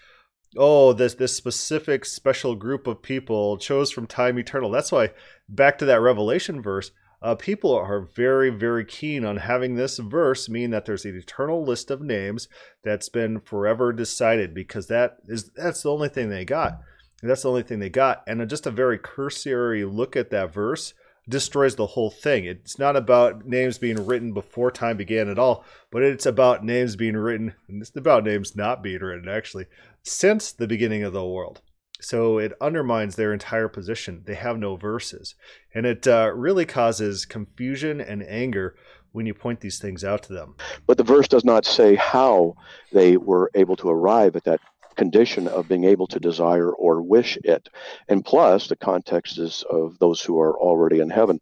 [0.57, 4.71] oh this this specific special group of people chose from time eternal.
[4.71, 5.11] That's why
[5.49, 6.91] back to that revelation verse
[7.23, 11.65] uh, people are very very keen on having this verse mean that there's an eternal
[11.65, 12.49] list of names
[12.83, 16.81] that's been forever decided because that is that's the only thing they got.
[17.23, 18.25] That's the only thing they got.
[18.27, 20.93] And just a very cursory look at that verse
[21.29, 22.45] destroys the whole thing.
[22.45, 26.97] It's not about names being written before time began at all, but it's about names
[26.97, 29.67] being written, and it's about names not being written actually,
[30.03, 31.61] since the beginning of the world.
[32.01, 34.23] So it undermines their entire position.
[34.27, 35.37] They have no verses.
[35.73, 38.75] And it uh, really causes confusion and anger
[39.13, 40.57] when you point these things out to them.
[40.87, 42.57] But the verse does not say how
[42.91, 44.61] they were able to arrive at that
[44.97, 47.69] condition of being able to desire or wish it.
[48.09, 51.41] And plus, the context is of those who are already in heaven.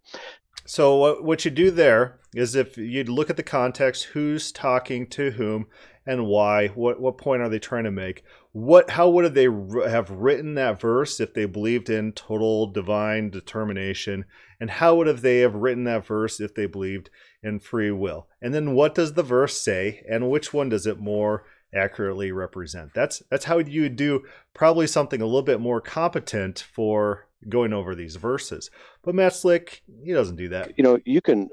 [0.66, 5.32] So, what you do there is if you look at the context, who's talking to
[5.32, 5.66] whom
[6.06, 8.22] and why, what, what point are they trying to make?
[8.52, 14.24] What, how would they have written that verse if they believed in total divine determination?
[14.60, 17.10] And how would have they have written that verse if they believed
[17.42, 18.28] in free will?
[18.40, 22.92] And then what does the verse say, and which one does it more accurately represent.
[22.94, 27.72] That's that's how you would do probably something a little bit more competent for going
[27.72, 28.70] over these verses.
[29.02, 30.76] But Matt Slick, he doesn't do that.
[30.76, 31.48] You know, you can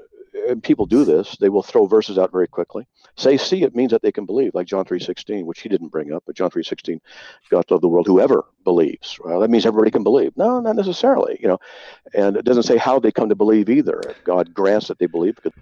[0.48, 1.36] uh, people do this.
[1.40, 2.86] They will throw verses out very quickly.
[3.16, 5.88] Say, see, it means that they can believe, like John three sixteen, which he didn't
[5.88, 7.00] bring up, but John three sixteen,
[7.48, 9.18] God loved the world, whoever believes.
[9.24, 10.36] Well, that means everybody can believe.
[10.36, 11.38] No, not necessarily.
[11.40, 11.58] You know,
[12.14, 14.02] and it doesn't say how they come to believe either.
[14.24, 15.52] God grants that they believe because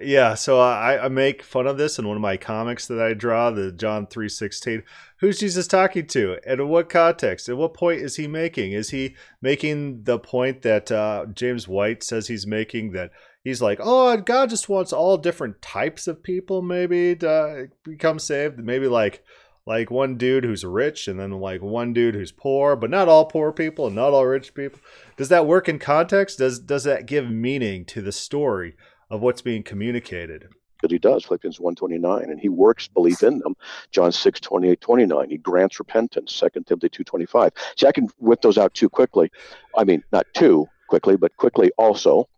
[0.00, 3.14] yeah, so I, I make fun of this in one of my comics that I
[3.14, 4.82] draw, the John three sixteen.
[5.20, 7.48] Who's Jesus talking to, and in what context?
[7.48, 8.72] At what point is he making?
[8.72, 13.10] Is he making the point that uh, James White says he's making that
[13.42, 18.58] he's like, oh, God just wants all different types of people maybe to become saved?
[18.58, 19.24] Maybe like
[19.66, 23.24] like one dude who's rich and then like one dude who's poor, but not all
[23.24, 24.78] poor people and not all rich people.
[25.16, 26.38] Does that work in context?
[26.38, 28.76] Does does that give meaning to the story?
[29.10, 30.48] Of what's being communicated.
[30.76, 33.56] because he does, Philippians 129, and he works belief in them.
[33.92, 35.30] John 6, 28, 29.
[35.30, 37.52] He grants repentance, 2 Timothy 2, 25.
[37.76, 39.30] See, I can whip those out too quickly.
[39.76, 42.28] I mean, not too quickly, but quickly also.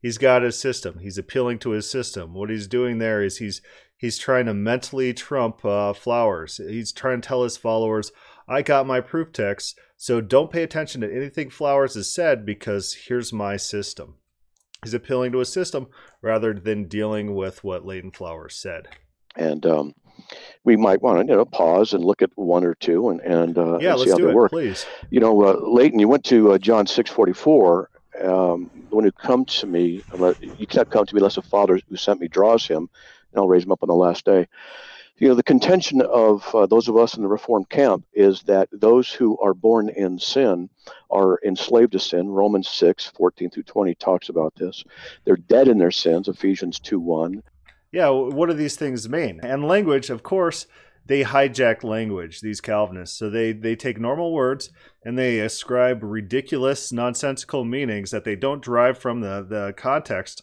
[0.00, 1.00] He's got his system.
[1.00, 2.32] He's appealing to his system.
[2.32, 3.60] What he's doing there is he's
[3.96, 6.58] he's trying to mentally trump uh, Flowers.
[6.58, 8.12] He's trying to tell his followers,
[8.46, 12.94] I got my proof text, so don't pay attention to anything Flowers has said because
[13.08, 14.17] here's my system.
[14.84, 15.88] He's appealing to a system
[16.22, 18.88] rather than dealing with what Leighton Flowers said.
[19.36, 19.94] And um,
[20.64, 23.58] we might want to you know pause and look at one or two and and,
[23.58, 24.50] uh, yeah, and see how they it, work.
[24.50, 27.90] Please, you know, uh, Leighton, you went to uh, John six forty four.
[28.20, 30.02] Um, the one who come to me,
[30.58, 32.88] you cannot come to me unless the Father who sent me draws him,
[33.32, 34.48] and I'll raise him up on the last day
[35.18, 38.68] you know, the contention of uh, those of us in the Reformed camp is that
[38.72, 40.70] those who are born in sin
[41.10, 42.28] are enslaved to sin.
[42.28, 44.84] Romans 6, 14 through 20 talks about this.
[45.24, 47.42] They're dead in their sins, Ephesians 2, 1.
[47.90, 49.40] Yeah, what do these things mean?
[49.42, 50.66] And language, of course,
[51.06, 53.18] they hijack language, these Calvinists.
[53.18, 54.70] So they, they take normal words
[55.04, 60.42] and they ascribe ridiculous, nonsensical meanings that they don't derive from the, the context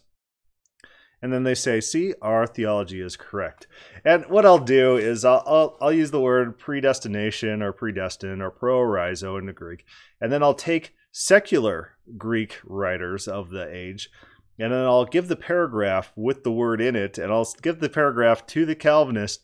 [1.25, 3.65] and then they say, "See, our theology is correct."
[4.03, 8.51] And what I'll do is I'll I'll, I'll use the word predestination or predestined or
[8.51, 9.85] proorizo in the Greek,
[10.21, 14.11] and then I'll take secular Greek writers of the age,
[14.59, 17.89] and then I'll give the paragraph with the word in it, and I'll give the
[17.89, 19.43] paragraph to the Calvinist.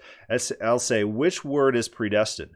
[0.62, 2.52] I'll say which word is predestined,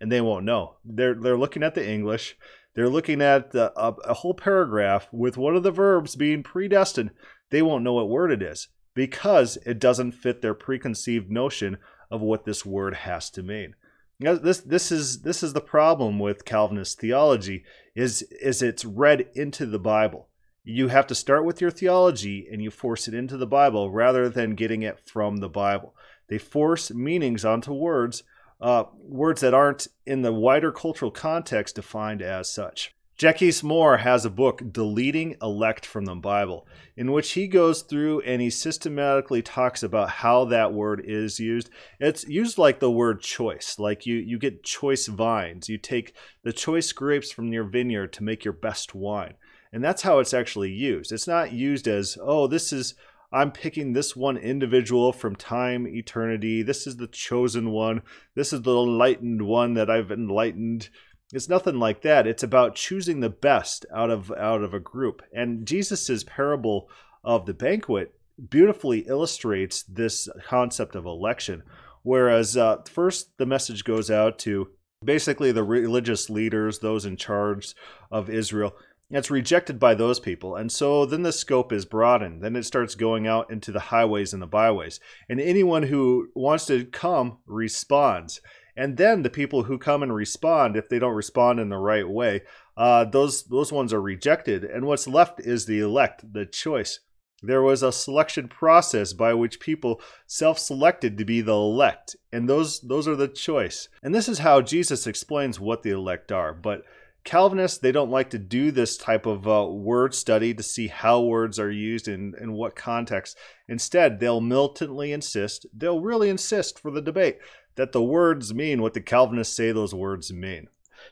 [0.00, 0.76] and they won't know.
[0.86, 2.34] They're they're looking at the English.
[2.74, 7.10] They're looking at the, a, a whole paragraph with one of the verbs being predestined
[7.50, 11.78] they won't know what word it is because it doesn't fit their preconceived notion
[12.10, 13.74] of what this word has to mean.
[14.18, 19.66] this this is this is the problem with Calvinist theology is is it's read into
[19.66, 20.28] the Bible.
[20.64, 24.28] You have to start with your theology and you force it into the Bible rather
[24.28, 25.94] than getting it from the Bible.
[26.28, 28.22] They force meanings onto words,
[28.60, 32.94] uh, words that aren't in the wider cultural context defined as such.
[33.20, 38.22] Jacques More has a book, Deleting Elect from the Bible, in which he goes through
[38.22, 41.68] and he systematically talks about how that word is used.
[41.98, 45.68] It's used like the word choice, like you, you get choice vines.
[45.68, 49.34] You take the choice grapes from your vineyard to make your best wine.
[49.70, 51.12] And that's how it's actually used.
[51.12, 52.94] It's not used as, oh, this is,
[53.30, 56.62] I'm picking this one individual from time, eternity.
[56.62, 58.00] This is the chosen one.
[58.34, 60.88] This is the enlightened one that I've enlightened
[61.32, 62.26] It's nothing like that.
[62.26, 65.22] It's about choosing the best out of out of a group.
[65.32, 66.88] And Jesus's parable
[67.22, 68.14] of the banquet
[68.48, 71.62] beautifully illustrates this concept of election.
[72.02, 74.70] Whereas uh, first the message goes out to
[75.04, 77.74] basically the religious leaders, those in charge
[78.10, 78.74] of Israel.
[79.10, 80.54] It's rejected by those people.
[80.54, 82.42] And so then the scope is broadened.
[82.42, 85.00] Then it starts going out into the highways and the byways.
[85.28, 88.40] And anyone who wants to come responds.
[88.80, 92.08] And then the people who come and respond, if they don't respond in the right
[92.08, 92.40] way,
[92.78, 94.64] uh, those those ones are rejected.
[94.64, 97.00] And what's left is the elect, the choice.
[97.42, 102.80] There was a selection process by which people self-selected to be the elect, and those
[102.80, 103.90] those are the choice.
[104.02, 106.54] And this is how Jesus explains what the elect are.
[106.54, 106.84] But
[107.22, 111.20] Calvinists, they don't like to do this type of uh, word study to see how
[111.20, 113.36] words are used in, in what context.
[113.68, 117.38] Instead, they'll militantly insist, they'll really insist for the debate,
[117.76, 120.68] that the words mean what the Calvinists say those words mean.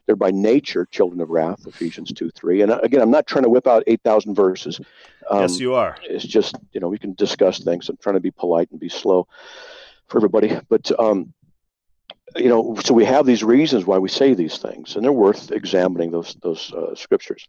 [0.06, 2.62] They're by nature children of wrath, Ephesians 2 3.
[2.62, 4.80] And uh, again, I'm not trying to whip out 8,000 verses.
[5.30, 5.96] Um, yes, you are.
[6.02, 7.88] It's just, you know, we can discuss things.
[7.88, 9.28] I'm trying to be polite and be slow
[10.08, 10.58] for everybody.
[10.68, 11.32] But, um,
[12.36, 15.50] you know, so we have these reasons why we say these things, and they're worth
[15.50, 17.48] examining those those uh, scriptures.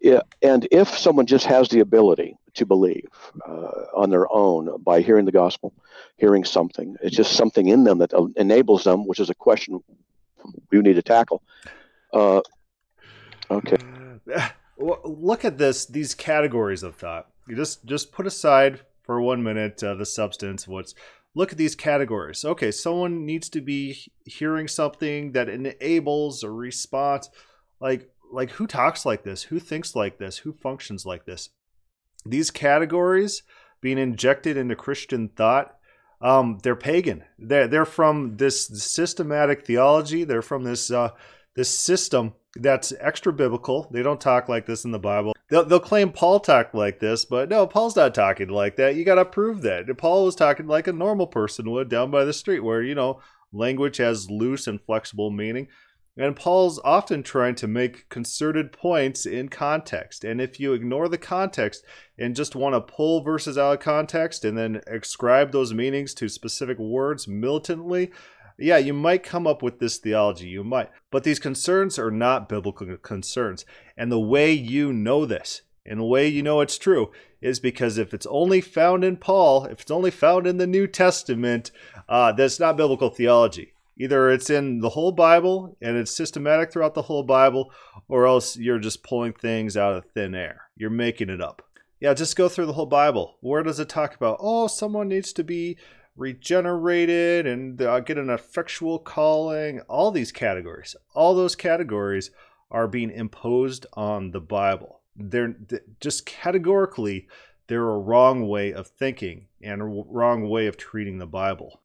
[0.00, 3.08] Yeah, and if someone just has the ability to believe
[3.46, 5.74] uh, on their own by hearing the gospel,
[6.16, 9.82] hearing something, it's just something in them that enables them, which is a question
[10.70, 11.42] we need to tackle.
[12.12, 12.40] Uh,
[13.50, 13.76] okay.
[14.78, 17.28] Look at this; these categories of thought.
[17.48, 20.94] You just just put aside for one minute uh, the substance, what's
[21.34, 22.44] look at these categories.
[22.44, 27.30] Okay, someone needs to be hearing something that enables a response.
[27.80, 29.44] Like like who talks like this?
[29.44, 30.38] Who thinks like this?
[30.38, 31.50] Who functions like this?
[32.24, 33.42] These categories
[33.80, 35.76] being injected into Christian thought,
[36.20, 37.24] um, they're pagan.
[37.38, 40.24] They're they're from this systematic theology.
[40.24, 41.10] They're from this uh,
[41.54, 43.88] this system that's extra biblical.
[43.90, 45.34] They don't talk like this in the Bible.
[45.50, 48.96] They'll, they'll claim Paul talked like this, but no, Paul's not talking like that.
[48.96, 49.84] You got to prove that.
[49.98, 53.20] Paul was talking like a normal person would down by the street, where, you know,
[53.52, 55.68] language has loose and flexible meaning.
[56.18, 60.24] And Paul's often trying to make concerted points in context.
[60.24, 61.84] And if you ignore the context
[62.18, 66.28] and just want to pull verses out of context and then ascribe those meanings to
[66.30, 68.12] specific words militantly,
[68.58, 70.90] yeah, you might come up with this theology, you might.
[71.10, 73.66] But these concerns are not biblical concerns.
[73.96, 77.98] And the way you know this, and the way you know it's true, is because
[77.98, 81.70] if it's only found in Paul, if it's only found in the New Testament,
[82.08, 83.74] uh, that's not biblical theology.
[83.98, 87.72] Either it's in the whole Bible and it's systematic throughout the whole Bible,
[88.08, 90.62] or else you're just pulling things out of thin air.
[90.76, 91.62] You're making it up.
[91.98, 93.38] Yeah, just go through the whole Bible.
[93.40, 95.78] Where does it talk about, oh, someone needs to be
[96.14, 102.30] regenerated and uh, get an effectual calling, all these categories, all those categories
[102.70, 105.00] are being imposed on the Bible.
[105.14, 105.54] They're
[106.00, 107.28] just categorically,
[107.68, 111.80] they're a wrong way of thinking and a wrong way of treating the Bible.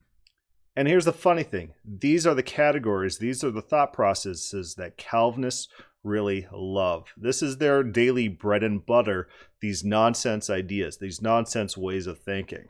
[0.75, 4.97] And here's the funny thing these are the categories, these are the thought processes that
[4.97, 5.67] Calvinists
[6.03, 7.13] really love.
[7.15, 9.27] This is their daily bread and butter,
[9.59, 12.69] these nonsense ideas, these nonsense ways of thinking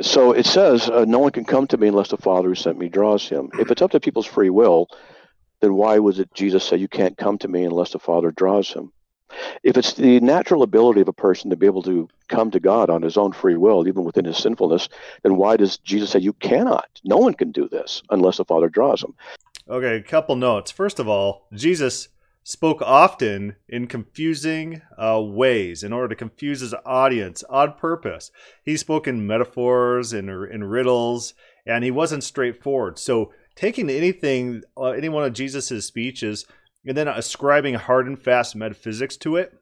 [0.00, 2.78] so it says, uh, no one can come to me unless the Father who sent
[2.78, 3.50] me draws him.
[3.58, 4.88] If it's up to people's free will,
[5.60, 8.72] then why was it Jesus said, you can't come to me unless the Father draws
[8.72, 8.92] him?
[9.62, 12.90] If it's the natural ability of a person to be able to come to God
[12.90, 14.88] on his own free will, even within his sinfulness,
[15.22, 16.88] then why does Jesus say you cannot?
[17.04, 19.14] No one can do this unless the Father draws him.
[19.68, 20.70] Okay, a couple notes.
[20.70, 22.08] First of all, Jesus
[22.42, 28.30] spoke often in confusing uh, ways in order to confuse his audience on purpose.
[28.62, 31.32] He spoke in metaphors and in riddles,
[31.66, 32.98] and he wasn't straightforward.
[32.98, 36.44] So, taking anything, uh, any one of Jesus's speeches,
[36.86, 39.52] and then ascribing hard and fast metaphysics to it,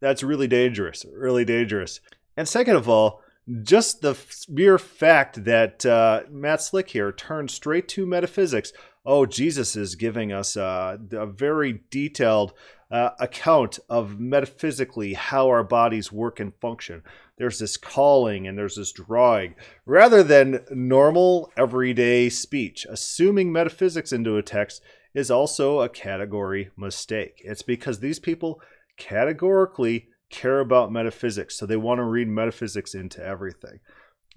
[0.00, 1.04] that's really dangerous.
[1.12, 2.00] Really dangerous.
[2.36, 3.22] And second of all,
[3.62, 4.16] just the
[4.48, 8.72] mere fact that uh, Matt Slick here turned straight to metaphysics
[9.04, 12.52] oh, Jesus is giving us a, a very detailed
[12.90, 17.02] uh, account of metaphysically how our bodies work and function.
[17.38, 19.54] There's this calling and there's this drawing,
[19.86, 22.86] rather than normal everyday speech.
[22.90, 24.82] Assuming metaphysics into a text
[25.14, 27.40] is also a category mistake.
[27.44, 28.60] It's because these people
[28.96, 33.80] categorically care about metaphysics, so they want to read metaphysics into everything.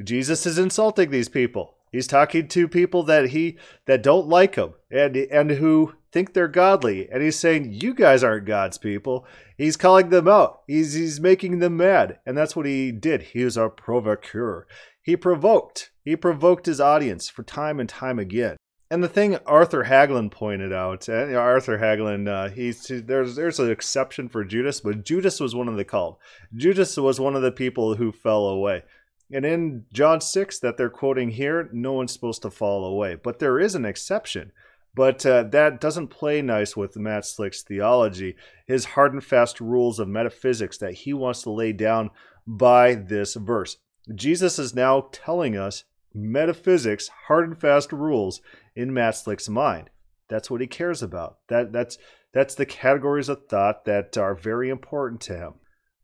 [0.03, 1.77] Jesus is insulting these people.
[1.91, 6.47] He's talking to people that he that don't like him and and who think they're
[6.47, 9.27] godly, and he's saying you guys aren't God's people.
[9.57, 10.61] He's calling them out.
[10.65, 13.21] He's he's making them mad, and that's what he did.
[13.21, 14.65] He was a provocateur.
[15.03, 15.91] He provoked.
[16.03, 18.57] He provoked his audience for time and time again.
[18.93, 23.71] And the thing Arthur Hagelin pointed out, and Arthur Hagelin, uh, he's there's there's an
[23.71, 26.17] exception for Judas, but Judas was one of the called.
[26.55, 28.83] Judas was one of the people who fell away.
[29.31, 33.15] And in John 6 that they're quoting here, no one's supposed to fall away.
[33.15, 34.51] But there is an exception.
[34.93, 38.35] But uh, that doesn't play nice with Matt Slick's theology,
[38.67, 42.11] his hard and fast rules of metaphysics that he wants to lay down
[42.45, 43.77] by this verse.
[44.13, 45.83] Jesus is now telling us
[46.13, 48.41] metaphysics, hard and fast rules
[48.75, 49.89] in Matt Slick's mind.
[50.29, 51.37] That's what he cares about.
[51.49, 51.97] That that's
[52.33, 55.53] that's the categories of thought that are very important to him.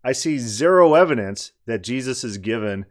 [0.04, 2.86] I see zero evidence that Jesus is given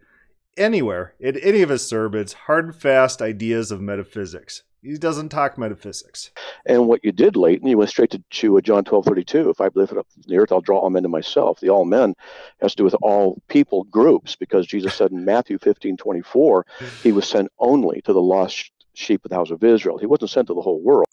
[0.56, 4.62] anywhere in any of his sermons hard and fast ideas of metaphysics.
[4.82, 6.30] He doesn't talk metaphysics.
[6.64, 9.50] And what you did, Leighton, you went straight to, to uh, John twelve thirty two.
[9.50, 11.60] If I lift up the earth, I'll draw all men to myself.
[11.60, 12.14] The all men
[12.60, 16.64] has to do with all people groups because Jesus said in Matthew fifteen twenty four,
[17.02, 19.98] he was sent only to the lost sheep of the house of Israel.
[19.98, 21.06] He wasn't sent to the whole world.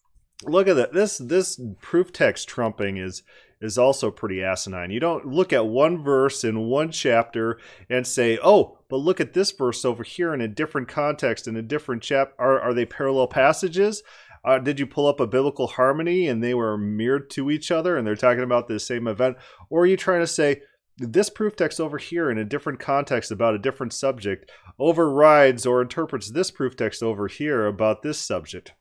[0.43, 0.93] Look at that.
[0.93, 3.23] This this proof text trumping is
[3.61, 4.91] is also pretty asinine.
[4.91, 9.33] You don't look at one verse in one chapter and say, "Oh, but look at
[9.33, 12.33] this verse over here in a different context in a different chap.
[12.37, 14.03] Are are they parallel passages?
[14.43, 17.97] Uh, did you pull up a biblical harmony and they were mirrored to each other
[17.97, 19.37] and they're talking about the same event,
[19.69, 20.61] or are you trying to say?"
[20.97, 24.49] This proof text over here in a different context about a different subject
[24.79, 28.73] overrides or interprets this proof text over here about this subject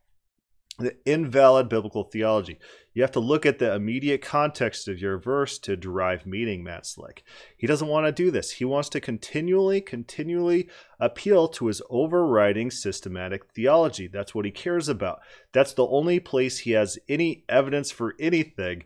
[0.78, 2.58] the invalid biblical theology.
[2.94, 6.86] You have to look at the immediate context of your verse to derive meaning, Matt
[6.86, 7.24] Slick.
[7.56, 8.52] He doesn't want to do this.
[8.52, 10.68] He wants to continually, continually
[11.00, 14.06] appeal to his overriding systematic theology.
[14.06, 15.20] That's what he cares about.
[15.52, 18.84] That's the only place he has any evidence for anything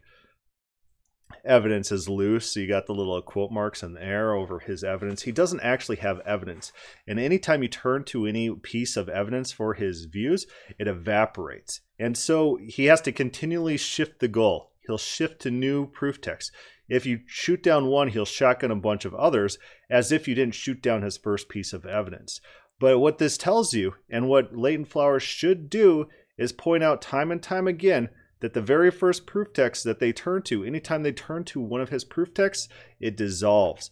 [1.45, 2.53] evidence is loose.
[2.53, 5.23] So you got the little quote marks in the air over his evidence.
[5.23, 6.73] He doesn't actually have evidence.
[7.07, 10.47] And anytime you turn to any piece of evidence for his views,
[10.79, 11.81] it evaporates.
[11.99, 14.73] And so he has to continually shift the goal.
[14.87, 16.53] He'll shift to new proof texts.
[16.89, 19.59] If you shoot down one, he'll shotgun a bunch of others
[19.91, 22.41] as if you didn't shoot down his first piece of evidence.
[22.81, 26.09] But what this tells you, and what Leighton Flowers should do,
[26.39, 28.09] is point out time and time again
[28.41, 31.81] that the very first proof text that they turn to, anytime they turn to one
[31.81, 32.69] of his proof texts,
[33.01, 33.91] it dissolves.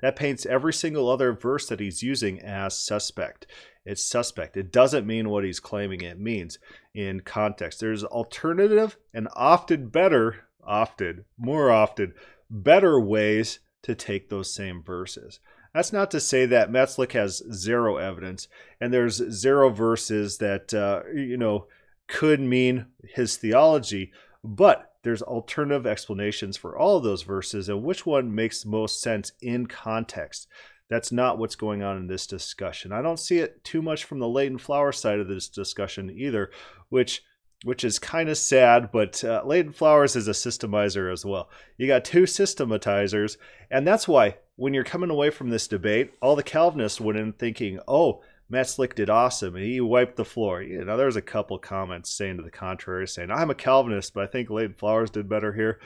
[0.00, 3.46] That paints every single other verse that he's using as suspect.
[3.86, 4.56] It's suspect.
[4.56, 6.58] It doesn't mean what he's claiming it means
[6.94, 7.80] in context.
[7.80, 12.14] There's alternative and often better, often, more often,
[12.50, 15.40] better ways to take those same verses.
[15.74, 18.48] That's not to say that Matt Slick has zero evidence
[18.80, 21.66] and there's zero verses that, uh, you know,
[22.06, 28.06] could mean his theology, but there's alternative explanations for all of those verses and which
[28.06, 30.48] one makes most sense in context.
[30.88, 32.92] That's not what's going on in this discussion.
[32.92, 36.50] I don't see it too much from the Leighton Flower side of this discussion either,
[36.88, 37.22] which
[37.64, 41.48] which is kind of sad, but uh, Leighton Flowers is a systemizer as well.
[41.78, 43.38] You got two systematizers,
[43.70, 47.32] and that's why when you're coming away from this debate, all the Calvinists went in
[47.32, 49.56] thinking, oh, Matt Slick did awesome.
[49.56, 50.62] He wiped the floor.
[50.62, 54.24] You know, there's a couple comments saying to the contrary, saying I'm a Calvinist, but
[54.24, 55.80] I think Leighton Flowers did better here.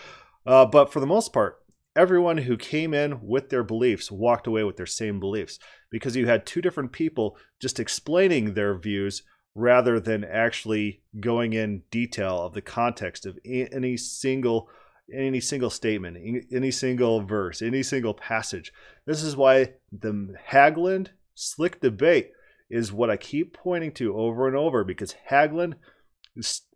[0.44, 1.62] Uh, but for the most part,
[1.94, 5.58] everyone who came in with their beliefs walked away with their same beliefs
[5.90, 9.22] because you had two different people just explaining their views
[9.54, 14.68] rather than actually going in detail of the context of any single
[15.10, 16.18] any single statement,
[16.52, 18.74] any single verse, any single passage.
[19.06, 22.32] This is why the Hagelin slick debate
[22.70, 25.74] is what I keep pointing to over and over because Hagelin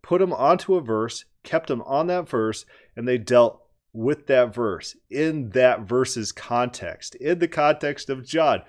[0.03, 2.65] put him onto a verse, kept him on that verse,
[2.97, 3.63] and they dealt
[3.93, 8.63] with that verse in that verse's context, in the context of John.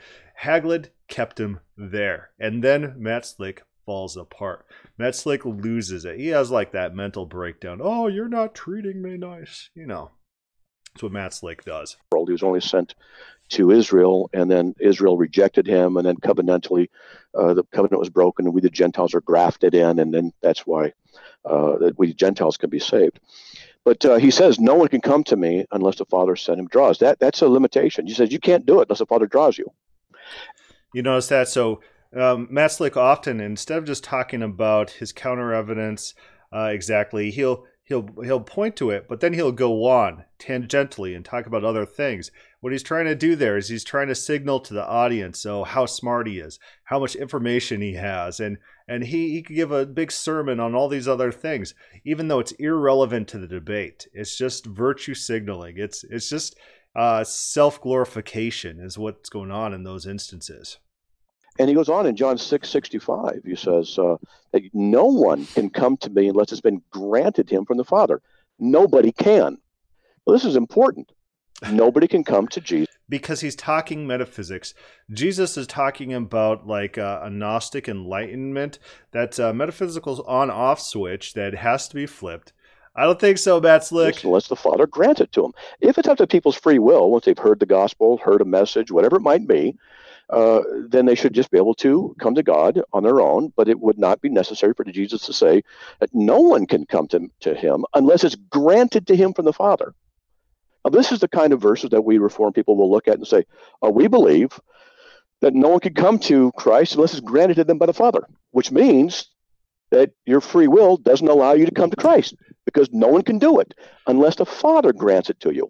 [0.44, 2.32] Haglund kept him there.
[2.40, 4.66] And then Matt Slick falls apart.
[4.98, 6.20] Matt Slick loses it.
[6.20, 7.80] He has like that mental breakdown.
[7.82, 9.70] Oh, you're not treating me nice.
[9.76, 10.12] You know,
[10.94, 11.98] that's what Matt Slick does.
[12.12, 12.96] He was only sent
[13.54, 16.90] to Israel, and then Israel rejected him, and then covenantally,
[17.38, 20.66] uh, the covenant was broken, and we the Gentiles are grafted in, and then that's
[20.68, 20.94] why
[21.46, 23.20] uh, that we Gentiles can be saved.
[23.84, 26.68] But uh, he says, "No one can come to me unless the Father sent him."
[26.68, 28.08] Draws that that's a limitation.
[28.08, 29.72] He says you can't do it unless the Father draws you.
[30.94, 31.82] You notice that so.
[32.16, 36.14] Um, Matt Slick often, instead of just talking about his counter evidence
[36.54, 41.26] uh, exactly, he'll he'll he'll point to it, but then he'll go on tangentially and
[41.26, 42.32] talk about other things.
[42.64, 45.66] What he's trying to do there is he's trying to signal to the audience so
[45.66, 48.58] how smart he is, how much information he has, and
[48.88, 51.74] and he, he could give a big sermon on all these other things,
[52.06, 54.08] even though it's irrelevant to the debate.
[54.14, 55.76] It's just virtue signaling.
[55.76, 56.56] It's it's just
[56.96, 60.78] uh, self glorification is what's going on in those instances.
[61.60, 64.16] And he goes on in John 6 65, he says, uh,
[64.54, 68.22] that no one can come to me unless it's been granted him from the Father.
[68.58, 69.58] Nobody can.
[70.26, 71.12] Well, this is important.
[71.72, 72.94] Nobody can come to Jesus.
[73.10, 74.74] Because he's talking metaphysics.
[75.12, 78.80] Jesus is talking about like uh, a Gnostic enlightenment,
[79.12, 82.54] that uh, metaphysical on off switch that has to be flipped.
[82.96, 84.24] I don't think so, Matt Slick.
[84.24, 85.54] Unless the Father grants it to them.
[85.82, 88.92] If it's up to people's free will, once they've heard the gospel, heard a message,
[88.92, 89.76] whatever it might be,
[90.30, 93.52] uh, then they should just be able to come to God on their own.
[93.56, 95.64] But it would not be necessary for Jesus to say
[96.00, 99.54] that no one can come to, to him unless it's granted to him from the
[99.54, 99.94] Father.
[100.84, 103.28] Now, this is the kind of verses that we Reform people will look at and
[103.28, 103.46] say,
[103.82, 104.60] oh, we believe
[105.42, 108.28] that no one can come to Christ unless it's granted to them by the Father,
[108.52, 109.30] which means
[109.92, 113.40] that your free will doesn't allow you to come to Christ because no one can
[113.40, 113.74] do it
[114.08, 115.70] unless the Father grants it to you.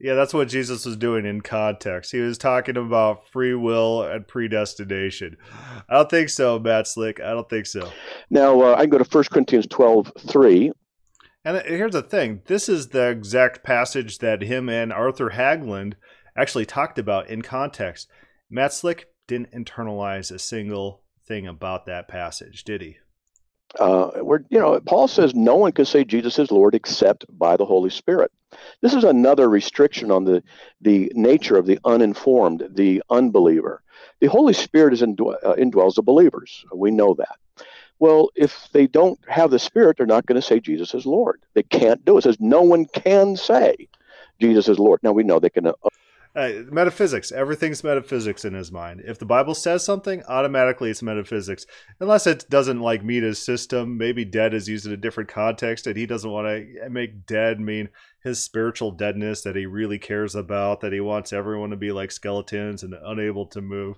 [0.00, 2.12] Yeah, that's what Jesus was doing in context.
[2.12, 5.36] He was talking about free will and predestination.
[5.88, 7.20] I don't think so, Matt Slick.
[7.20, 7.90] I don't think so.
[8.30, 10.72] Now, uh, I can go to 1 Corinthians 12 3.
[11.48, 15.94] And here's the thing this is the exact passage that him and Arthur Hagland
[16.36, 18.06] actually talked about in context.
[18.50, 22.98] Matt Slick didn't internalize a single thing about that passage, did he?
[23.78, 27.56] Uh, where you know Paul says no one can say Jesus is Lord except by
[27.56, 28.30] the Holy Spirit.
[28.82, 30.42] This is another restriction on the
[30.82, 33.82] the nature of the uninformed, the unbeliever.
[34.20, 36.66] The Holy Spirit is indw- uh, indwells the believers.
[36.74, 37.64] We know that.
[38.00, 41.40] Well, if they don't have the Spirit, they're not going to say Jesus is Lord.
[41.54, 42.20] They can't do it.
[42.20, 43.88] It says no one can say
[44.40, 45.00] Jesus is Lord.
[45.02, 45.66] Now we know they can.
[45.66, 45.72] Uh,
[46.36, 47.32] uh, metaphysics.
[47.32, 49.02] Everything's metaphysics in his mind.
[49.04, 51.66] If the Bible says something, automatically it's metaphysics.
[51.98, 53.98] Unless it doesn't like meet his system.
[53.98, 57.58] Maybe dead is used in a different context, and he doesn't want to make dead
[57.58, 57.88] mean
[58.22, 60.80] his spiritual deadness that he really cares about.
[60.80, 63.96] That he wants everyone to be like skeletons and unable to move.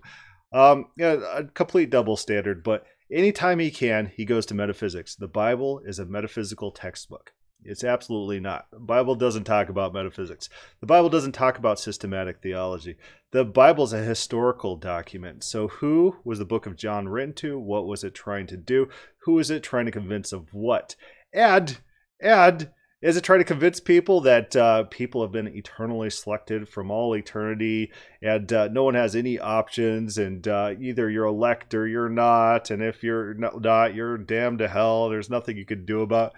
[0.52, 2.64] Um, yeah, a complete double standard.
[2.64, 5.14] But anytime he can, he goes to metaphysics.
[5.14, 7.32] The Bible is a metaphysical textbook.
[7.62, 8.66] It's absolutely not.
[8.70, 10.48] The Bible doesn't talk about metaphysics.
[10.80, 12.96] The Bible doesn't talk about systematic theology.
[13.32, 15.44] The Bible is a historical document.
[15.44, 17.58] So, who was the book of John written to?
[17.58, 18.88] What was it trying to do?
[19.24, 20.96] Who is it trying to convince of what?
[21.32, 21.78] And,
[22.20, 22.70] and,
[23.02, 27.16] is it trying to convince people that uh, people have been eternally selected from all
[27.16, 27.90] eternity
[28.22, 32.70] and uh, no one has any options and uh, either you're elect or you're not
[32.70, 36.32] and if you're not you're damned to hell there's nothing you can do about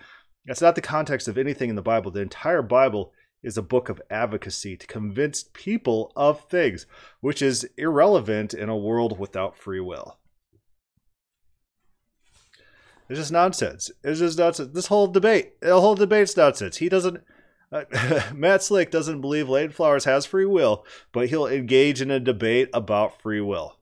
[0.47, 2.11] that's not the context of anything in the Bible.
[2.11, 6.87] The entire Bible is a book of advocacy to convince people of things,
[7.21, 10.19] which is irrelevant in a world without free will.
[13.13, 13.91] It's just nonsense.
[14.03, 14.71] It's just nonsense.
[14.73, 16.79] This whole debate, the whole debate's nonsense.
[16.79, 17.23] He doesn't.
[17.71, 17.85] Uh,
[18.35, 22.71] Matt Slick doesn't believe Leighton Flowers has free will, but he'll engage in a debate
[22.73, 23.77] about free will.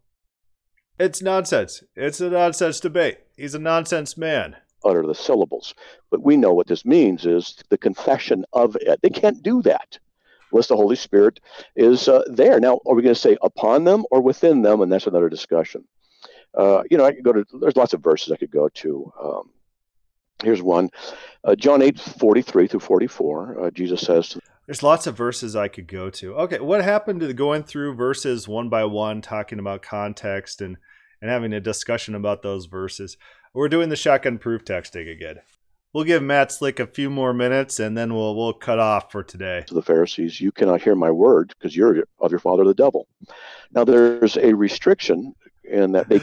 [0.99, 1.85] It's nonsense.
[1.95, 3.19] It's a nonsense debate.
[3.37, 5.75] He's a nonsense man utter the syllables.
[6.11, 8.99] But we know what this means is the confession of it.
[9.01, 9.97] They can't do that
[10.51, 11.39] unless the Holy Spirit
[11.77, 12.59] is uh, there.
[12.59, 14.81] Now, are we going to say upon them or within them?
[14.81, 15.85] And that's another discussion.
[16.55, 19.13] Uh, you know, I could go to, there's lots of verses I could go to.
[19.23, 19.51] Um,
[20.43, 20.91] here's one
[21.45, 23.67] uh, John 8, 43 through 44.
[23.67, 24.37] Uh, Jesus says,
[24.71, 26.35] there's lots of verses I could go to.
[26.37, 30.77] Okay, what happened to going through verses one by one, talking about context and
[31.21, 33.17] and having a discussion about those verses?
[33.53, 35.41] We're doing the shotgun proof texting again.
[35.93, 39.25] We'll give Matt Slick a few more minutes and then we'll we'll cut off for
[39.25, 39.65] today.
[39.67, 43.09] To the Pharisees, you cannot hear my word because you're of your father the devil.
[43.73, 45.35] Now there's a restriction
[45.71, 46.21] in that they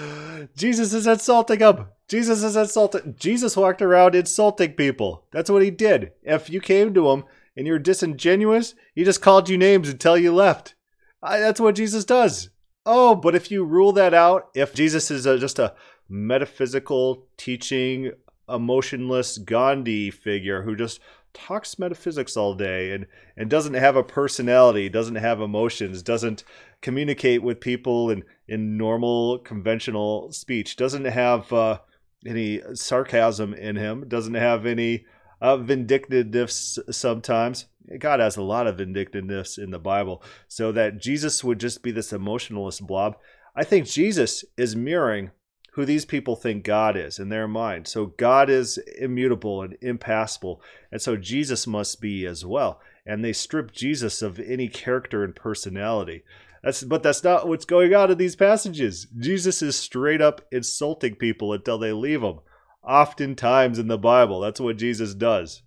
[0.56, 1.88] Jesus is insulting them.
[2.08, 3.16] Jesus is insulting.
[3.20, 5.26] Jesus walked around insulting people.
[5.32, 6.12] That's what he did.
[6.24, 7.26] If you came to him
[7.56, 10.76] and you're disingenuous, he just called you names until you left.
[11.22, 12.50] I, that's what Jesus does.
[12.86, 15.74] Oh, but if you rule that out, if Jesus is a, just a
[16.08, 18.12] metaphysical teaching,
[18.48, 21.02] emotionless Gandhi figure who just
[21.34, 26.44] talks metaphysics all day and, and doesn't have a personality, doesn't have emotions, doesn't
[26.82, 31.80] communicate with people in, in normal conventional speech, doesn't have uh,
[32.26, 35.06] any sarcasm in him, doesn't have any
[35.42, 37.66] uh, vindictiveness sometimes.
[38.00, 41.92] God has a lot of vindictiveness in the Bible, so that Jesus would just be
[41.92, 43.18] this emotionalist blob.
[43.56, 45.32] I think Jesus is mirroring
[45.78, 47.88] who these people think God is in their mind.
[47.88, 50.60] So God is immutable and impassible,
[50.92, 52.82] and so Jesus must be as well.
[53.06, 56.24] And they strip Jesus of any character and personality.
[56.64, 59.06] That's but that's not what's going on in these passages.
[59.20, 62.40] Jesus is straight up insulting people until they leave him.
[62.84, 65.62] Oftentimes in the Bible, that's what Jesus does.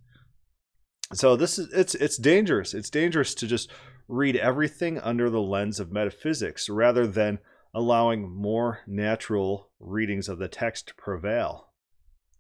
[1.15, 2.75] So this is it's it's dangerous.
[2.75, 3.71] It's dangerous to just
[4.09, 7.39] read everything under the lens of metaphysics rather than
[7.75, 11.69] allowing more natural readings of the text to prevail.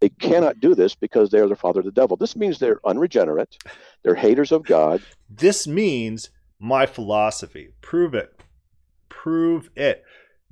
[0.00, 2.16] They cannot do this because they are the father of the devil.
[2.16, 3.56] This means they're unregenerate,
[4.02, 5.02] they're haters of God.
[5.28, 7.70] This means my philosophy.
[7.80, 8.42] Prove it.
[9.08, 10.04] Prove it.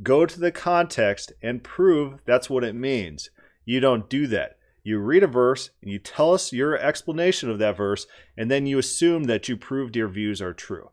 [0.03, 3.31] Go to the context and prove that's what it means.
[3.65, 4.59] You don't do that.
[4.85, 8.07] You read a verse and you tell us your explanation of that verse,
[8.37, 10.91] and then you assume that you proved your views are true.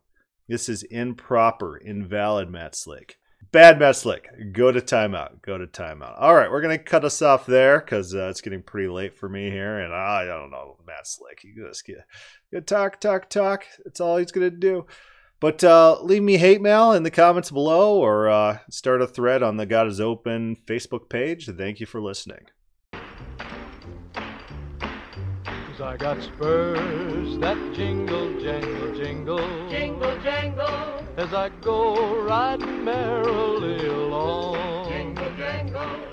[0.48, 3.18] This is improper, invalid, Matt Slick.
[3.56, 4.28] Bad Matt Slick.
[4.52, 5.42] Go to timeout.
[5.42, 6.16] Go to timeout.
[6.20, 9.30] All right, we're gonna cut us off there because uh, it's getting pretty late for
[9.30, 11.42] me here, and I don't know Matt Slick.
[11.46, 12.00] You just get,
[12.52, 13.64] get talk, talk, talk.
[13.86, 14.88] That's all he's gonna do.
[15.40, 19.42] But uh, leave me hate mail in the comments below, or uh, start a thread
[19.42, 21.46] on the God is Open Facebook page.
[21.46, 22.48] Thank you for listening.
[25.78, 29.65] Cause I got spurs that jingle, jangle, jingle
[31.18, 34.65] as I go riding merrily along.